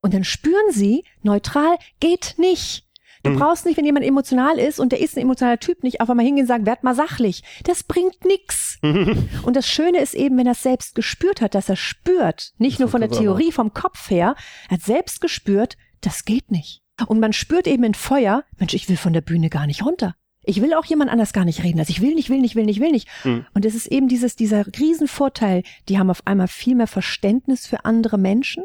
[0.00, 2.86] Und dann spüren sie, neutral geht nicht.
[3.24, 3.38] Du Mhm.
[3.40, 6.24] brauchst nicht, wenn jemand emotional ist und der ist ein emotionaler Typ, nicht auf einmal
[6.24, 7.42] hingehen und sagen, werd mal sachlich.
[7.64, 8.78] Das bringt nix.
[9.42, 12.74] Und das Schöne ist eben, wenn er es selbst gespürt hat, dass er spürt, nicht
[12.74, 14.36] Das nur von der Theorie, vom Kopf her,
[14.68, 16.82] er hat selbst gespürt, das geht nicht.
[17.08, 20.14] Und man spürt eben in Feuer, Mensch, ich will von der Bühne gar nicht runter.
[20.44, 21.78] Ich will auch jemand anders gar nicht reden.
[21.78, 23.08] Also ich will nicht, will nicht, will nicht, will nicht.
[23.24, 23.46] Mhm.
[23.54, 27.84] Und es ist eben dieses, dieser Riesenvorteil, die haben auf einmal viel mehr Verständnis für
[27.84, 28.64] andere Menschen,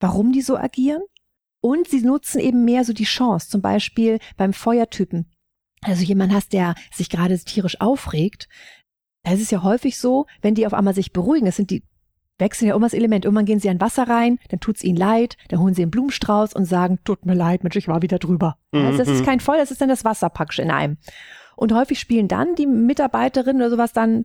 [0.00, 1.02] warum die so agieren.
[1.60, 5.30] Und sie nutzen eben mehr so die Chance, zum Beispiel beim Feuertypen.
[5.80, 8.48] Also jemand hast, der sich gerade tierisch aufregt.
[9.22, 11.82] Es ist ja häufig so, wenn die auf einmal sich beruhigen, das sind die,
[12.38, 13.24] wechseln ja immer das Element.
[13.24, 16.52] Irgendwann gehen sie an Wasser rein, dann tut's ihnen leid, dann holen sie einen Blumenstrauß
[16.54, 18.56] und sagen, tut mir leid, Mensch, ich war wieder drüber.
[18.72, 19.26] Also das ist Mhm.
[19.26, 20.98] kein Feuer, das ist dann das Wasser praktisch in einem.
[21.56, 24.24] Und häufig spielen dann die Mitarbeiterinnen oder sowas dann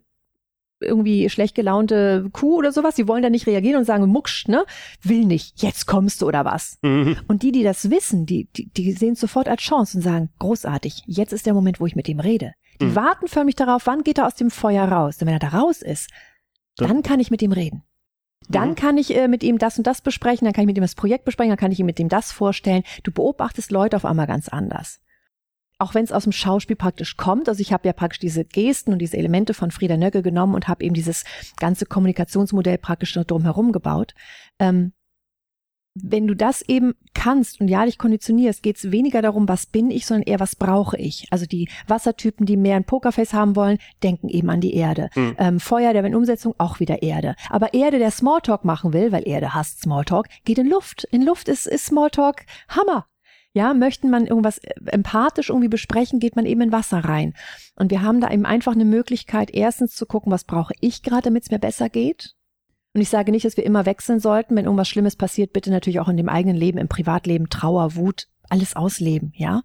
[0.81, 4.65] irgendwie schlecht gelaunte Kuh oder sowas, die wollen da nicht reagieren und sagen, mucksch, ne?
[5.01, 6.77] Will nicht, jetzt kommst du oder was.
[6.81, 7.17] Mhm.
[7.27, 10.29] Und die, die das wissen, die, die, die sehen es sofort als Chance und sagen,
[10.39, 12.51] großartig, jetzt ist der Moment, wo ich mit ihm rede.
[12.81, 12.95] Die Mhm.
[12.95, 15.17] warten förmlich darauf, wann geht er aus dem Feuer raus.
[15.17, 16.09] Denn wenn er da raus ist,
[16.75, 17.83] Dann- dann kann ich mit ihm reden.
[18.49, 18.75] Dann Mhm.
[18.75, 20.95] kann ich äh, mit ihm das und das besprechen, dann kann ich mit ihm das
[20.95, 22.83] Projekt besprechen, dann kann ich ihm mit ihm das vorstellen.
[23.03, 24.99] Du beobachtest Leute auf einmal ganz anders.
[25.79, 28.93] Auch wenn es aus dem Schauspiel praktisch kommt, also ich habe ja praktisch diese Gesten
[28.93, 31.25] und diese Elemente von Frieda Nöcke genommen und habe eben dieses
[31.59, 34.13] ganze Kommunikationsmodell praktisch noch drumherum gebaut.
[34.59, 34.93] Ähm,
[35.95, 39.91] wenn du das eben kannst und ja dich konditionierst, geht es weniger darum, was bin
[39.91, 41.27] ich, sondern eher, was brauche ich.
[41.29, 45.09] Also die Wassertypen, die mehr ein Pokerface haben wollen, denken eben an die Erde.
[45.15, 45.35] Mhm.
[45.37, 47.35] Ähm, Feuer, der in Umsetzung auch wieder Erde.
[47.49, 51.03] Aber Erde, der Smalltalk machen will, weil Erde hasst Smalltalk, geht in Luft.
[51.11, 53.05] In Luft ist, ist Smalltalk Hammer.
[53.55, 57.35] Ja, möchten man irgendwas äh, empathisch irgendwie besprechen, geht man eben in Wasser rein.
[57.75, 61.23] Und wir haben da eben einfach eine Möglichkeit, erstens zu gucken, was brauche ich gerade,
[61.23, 62.33] damit es mir besser geht.
[62.93, 64.55] Und ich sage nicht, dass wir immer wechseln sollten.
[64.55, 68.27] Wenn irgendwas Schlimmes passiert, bitte natürlich auch in dem eigenen Leben, im Privatleben, Trauer, Wut,
[68.49, 69.63] alles ausleben, ja.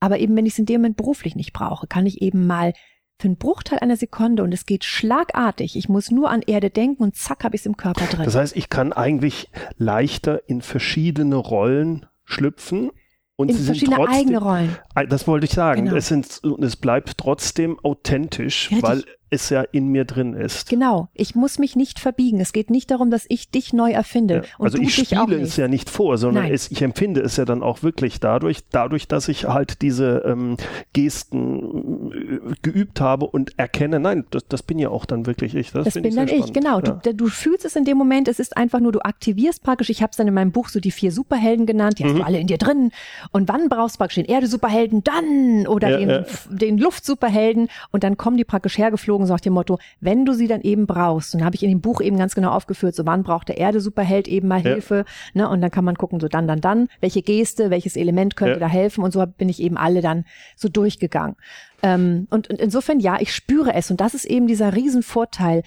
[0.00, 2.72] Aber eben, wenn ich es in dem Moment beruflich nicht brauche, kann ich eben mal
[3.20, 5.76] für einen Bruchteil einer Sekunde und es geht schlagartig.
[5.76, 8.24] Ich muss nur an Erde denken und zack, habe ich es im Körper drin.
[8.24, 12.90] Das heißt, ich kann eigentlich leichter in verschiedene Rollen schlüpfen
[13.36, 14.76] und in sie sind verschiedene trotzdem, eigene Rollen.
[14.94, 15.84] Ah, Das wollte ich sagen.
[15.84, 15.96] Genau.
[15.96, 18.82] Es, sind, es bleibt trotzdem authentisch, Richtig.
[18.82, 20.68] weil es ja in mir drin ist.
[20.68, 21.08] Genau.
[21.14, 22.40] Ich muss mich nicht verbiegen.
[22.40, 24.34] Es geht nicht darum, dass ich dich neu erfinde.
[24.34, 25.48] Ja, Und also du ich dich auch spiele nicht.
[25.48, 29.08] es ja nicht vor, sondern es, ich empfinde es ja dann auch wirklich dadurch, dadurch,
[29.08, 30.56] dass ich halt diese ähm,
[30.92, 35.72] Gesten äh, geübt habe und erkenne, nein, das, das bin ja auch dann wirklich ich.
[35.72, 36.80] Das, Das bin dann sehr ich, genau.
[36.80, 37.00] Ja.
[37.02, 40.02] Du, du fühlst es in dem Moment, es ist einfach nur, du aktivierst praktisch, ich
[40.02, 42.18] habe es dann in meinem Buch so die vier Superhelden genannt, die hast Mhm.
[42.18, 42.90] du alle in dir drin.
[43.32, 45.02] Und wann brauchst du praktisch den Erde-Superhelden?
[45.04, 45.66] Dann!
[45.66, 46.18] Oder Ja,
[46.50, 47.68] den, den Luft-Superhelden.
[47.90, 50.60] Und dann kommen die praktisch hergeflogen gucken, so nach dem Motto, wenn du sie dann
[50.62, 53.22] eben brauchst, und dann habe ich in dem Buch eben ganz genau aufgeführt, so wann
[53.22, 54.72] braucht der Erde-Superheld eben mal Ja.
[54.72, 55.04] Hilfe,
[55.34, 58.54] ne, und dann kann man gucken, so dann, dann, dann, welche Geste, welches Element könnte
[58.54, 58.60] Ja.
[58.60, 60.24] da helfen, und so bin ich eben alle dann
[60.56, 61.36] so durchgegangen.
[61.82, 65.62] Ähm, und, und insofern, ja, ich spüre es, und das ist eben dieser Riesenvorteil.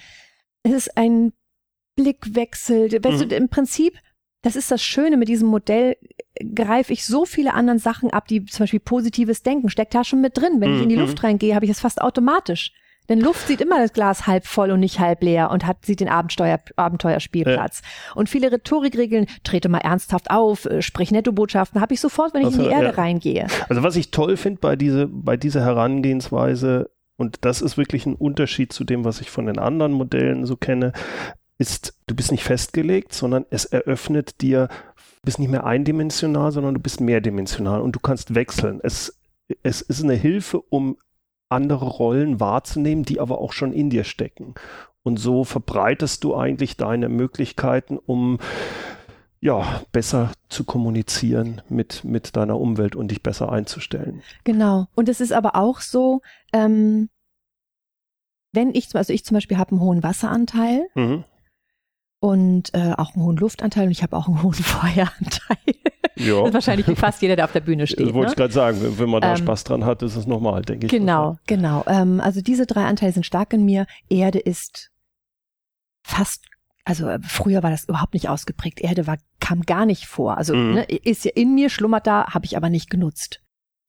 [0.62, 1.32] Es ist ein
[1.96, 3.28] Blickwechsel, weißt Mhm.
[3.28, 3.98] du, im Prinzip,
[4.42, 5.96] das ist das Schöne mit diesem Modell,
[6.54, 10.20] greife ich so viele anderen Sachen ab, die zum Beispiel positives Denken steckt da schon
[10.20, 10.60] mit drin.
[10.60, 11.02] Wenn ich in die Mhm.
[11.02, 12.72] Luft reingehe, habe ich es fast automatisch.
[13.08, 16.00] Denn Luft sieht immer das Glas halb voll und nicht halb leer und hat, sieht
[16.00, 17.82] den Abenteuer, Abenteuerspielplatz.
[18.14, 22.54] Und viele Rhetorikregeln, trete mal ernsthaft auf, äh, sprich Nettobotschaften, habe ich sofort, wenn ich
[22.54, 22.92] in Also, die Erde ja.
[22.92, 23.46] reingehe.
[23.68, 28.14] Also was ich toll finde bei, diese, bei dieser Herangehensweise, und das ist wirklich ein
[28.14, 30.92] Unterschied zu dem, was ich von den anderen Modellen so kenne,
[31.58, 36.74] ist, du bist nicht festgelegt, sondern es eröffnet dir, du bist nicht mehr eindimensional, sondern
[36.74, 38.80] du bist mehrdimensional und du kannst wechseln.
[38.82, 39.18] Es,
[39.62, 40.98] es ist eine Hilfe, um
[41.48, 44.54] andere Rollen wahrzunehmen, die aber auch schon in dir stecken.
[45.02, 48.38] Und so verbreitest du eigentlich deine Möglichkeiten, um
[49.38, 54.22] ja, besser zu kommunizieren mit, mit deiner Umwelt und dich besser einzustellen.
[54.44, 54.86] Genau.
[54.96, 56.22] Und es ist aber auch so,
[56.52, 57.10] ähm,
[58.52, 61.24] wenn ich, also ich zum Beispiel habe einen hohen Wasseranteil Mhm.
[62.20, 65.74] und äh, auch einen hohen Luftanteil und ich habe auch einen hohen Feueranteil.
[66.16, 66.38] Ja.
[66.40, 68.06] Das ist wahrscheinlich wie fast jeder, der auf der Bühne Das steht.
[68.14, 68.26] wollte Ne?
[68.32, 68.78] ich gerade sagen.
[68.98, 70.90] Wenn man da Ähm, Spaß dran hat, ist es normal, denke ich.
[70.92, 71.84] Genau, genau.
[71.86, 73.86] Ähm, also diese drei Anteile sind stark in mir.
[74.08, 74.90] Erde ist
[76.02, 76.44] fast,
[76.84, 78.80] also äh, früher war das überhaupt nicht ausgeprägt.
[78.80, 80.38] Erde war, kam gar nicht vor.
[80.38, 80.74] Also Mhm.
[80.74, 83.42] ne, ist ja in mir, schlummert da, habe ich aber nicht genutzt.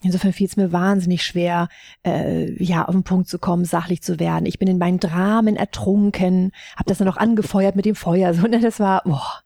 [0.03, 1.69] Insofern fiel es mir wahnsinnig schwer,
[2.05, 4.45] äh, ja, auf den Punkt zu kommen, sachlich zu werden.
[4.45, 8.33] Ich bin in meinen Dramen ertrunken, habe das dann noch angefeuert mit dem Feuer.
[8.35, 9.41] So, ne, das war, boah.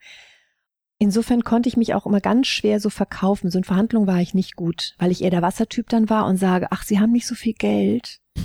[1.02, 3.50] Insofern konnte ich mich auch immer ganz schwer so verkaufen.
[3.50, 6.38] So in Verhandlungen war ich nicht gut, weil ich eher der Wassertyp dann war und
[6.38, 8.20] sage, ach, Sie haben nicht so viel Geld.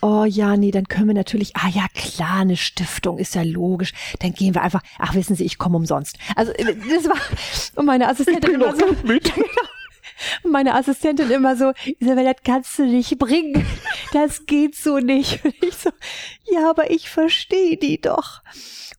[0.00, 3.92] Oh ja, nee, dann können wir natürlich, ah ja, klar, eine Stiftung ist ja logisch.
[4.20, 6.18] Dann gehen wir einfach, ach wissen Sie, ich komme umsonst.
[6.36, 7.16] Also äh, das war,
[7.74, 9.32] und meine Assistentin immer so, mit.
[10.44, 13.66] und meine Assistentin immer so, Isabel, das kannst du nicht bringen.
[14.12, 15.44] Das geht so nicht.
[15.44, 15.90] Und ich so,
[16.48, 18.42] ja, aber ich verstehe die doch.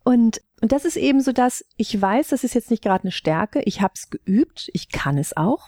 [0.03, 3.11] Und, und das ist eben so, dass ich weiß, das ist jetzt nicht gerade eine
[3.11, 3.61] Stärke.
[3.63, 5.67] Ich habe es geübt, ich kann es auch.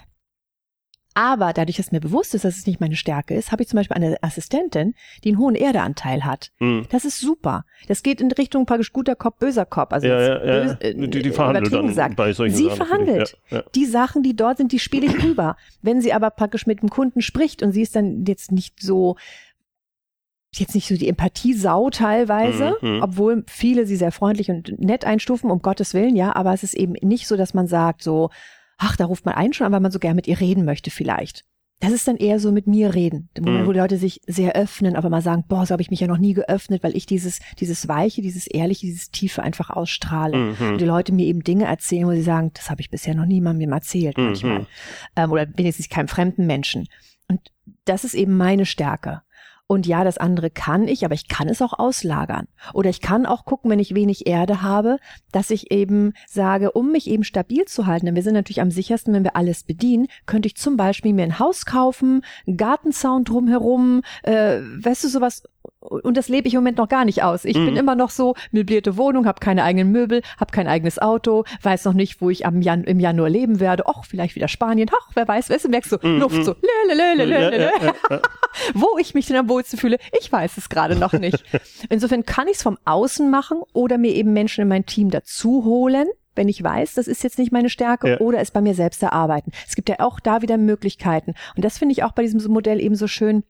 [1.13, 3.75] Aber dadurch, dass mir bewusst ist, dass es nicht meine Stärke ist, habe ich zum
[3.75, 6.51] Beispiel eine Assistentin, die einen hohen Erdeanteil hat.
[6.59, 6.85] Mhm.
[6.89, 7.65] Das ist super.
[7.89, 9.91] Das geht in Richtung praktisch guter Kopf, böser Kopf.
[9.91, 10.63] Also Ja, ja, ja.
[10.63, 12.15] böse- äh, Die, die verhandelt dann gesagt.
[12.15, 12.77] bei solchen Sie Sachen.
[12.77, 13.37] verhandelt.
[13.75, 15.57] Die Sachen, die dort sind, die spiele ich rüber.
[15.81, 19.17] Wenn sie aber praktisch mit dem Kunden spricht und sie ist dann jetzt nicht so,
[20.59, 23.01] jetzt nicht so die Empathiesau teilweise, Mhm.
[23.01, 26.73] obwohl viele sie sehr freundlich und nett einstufen, um Gottes Willen, ja, aber es ist
[26.73, 28.29] eben nicht so, dass man sagt so,
[28.77, 30.89] ach, da ruft man einen schon an, weil man so gern mit ihr reden möchte
[30.91, 31.45] vielleicht.
[31.79, 33.65] Das ist dann eher so mit mir reden, wo, Mhm.
[33.65, 36.05] wo die Leute sich sehr öffnen, aber mal sagen, boah, so habe ich mich ja
[36.07, 40.37] noch nie geöffnet, weil ich dieses, dieses Weiche, dieses Ehrliche, dieses Tiefe einfach ausstrahle.
[40.59, 40.67] Mhm.
[40.73, 43.25] Und die Leute mir eben Dinge erzählen, wo sie sagen, das habe ich bisher noch
[43.25, 44.25] niemandem erzählt Mhm.
[44.25, 44.67] manchmal.
[45.15, 46.87] Ähm, oder wenigstens keinem fremden Menschen.
[47.27, 47.39] Und
[47.85, 49.21] das ist eben meine Stärke.
[49.71, 52.49] Und ja, das andere kann ich, aber ich kann es auch auslagern.
[52.73, 54.97] Oder ich kann auch gucken, wenn ich wenig Erde habe,
[55.31, 58.69] dass ich eben sage, um mich eben stabil zu halten, denn wir sind natürlich am
[58.69, 63.23] sichersten, wenn wir alles bedienen, könnte ich zum Beispiel mir ein Haus kaufen, einen Gartenzaun
[63.23, 65.43] drumherum, äh, weißt du, sowas.
[65.79, 67.43] Und das lebe ich im Moment noch gar nicht aus.
[67.45, 67.65] Ich Mhm.
[67.65, 71.85] bin immer noch so, möblierte Wohnung, habe keine eigenen Möbel, habe kein eigenes Auto, weiß
[71.85, 73.85] noch nicht, wo ich am Jan im Januar leben werde.
[73.87, 74.89] Och, vielleicht wieder Spanien.
[74.91, 76.19] Ach, wer weiß, weißt du, merkst du, Mhm.
[76.19, 77.91] Luft so, lä, Ja, ja, ja.
[78.73, 81.43] Wo ich mich denn am wohlsten fühle, ich weiß es gerade noch nicht.
[81.89, 85.63] Insofern kann ich es vom Außen machen oder mir eben Menschen in mein Team dazu
[85.65, 88.19] holen, wenn ich weiß, das ist jetzt nicht meine Stärke, Ja.
[88.19, 89.51] oder es bei mir selbst erarbeiten.
[89.67, 91.33] Es gibt ja auch da wieder Möglichkeiten.
[91.55, 93.43] Und das finde ich auch bei diesem Modell eben so schön.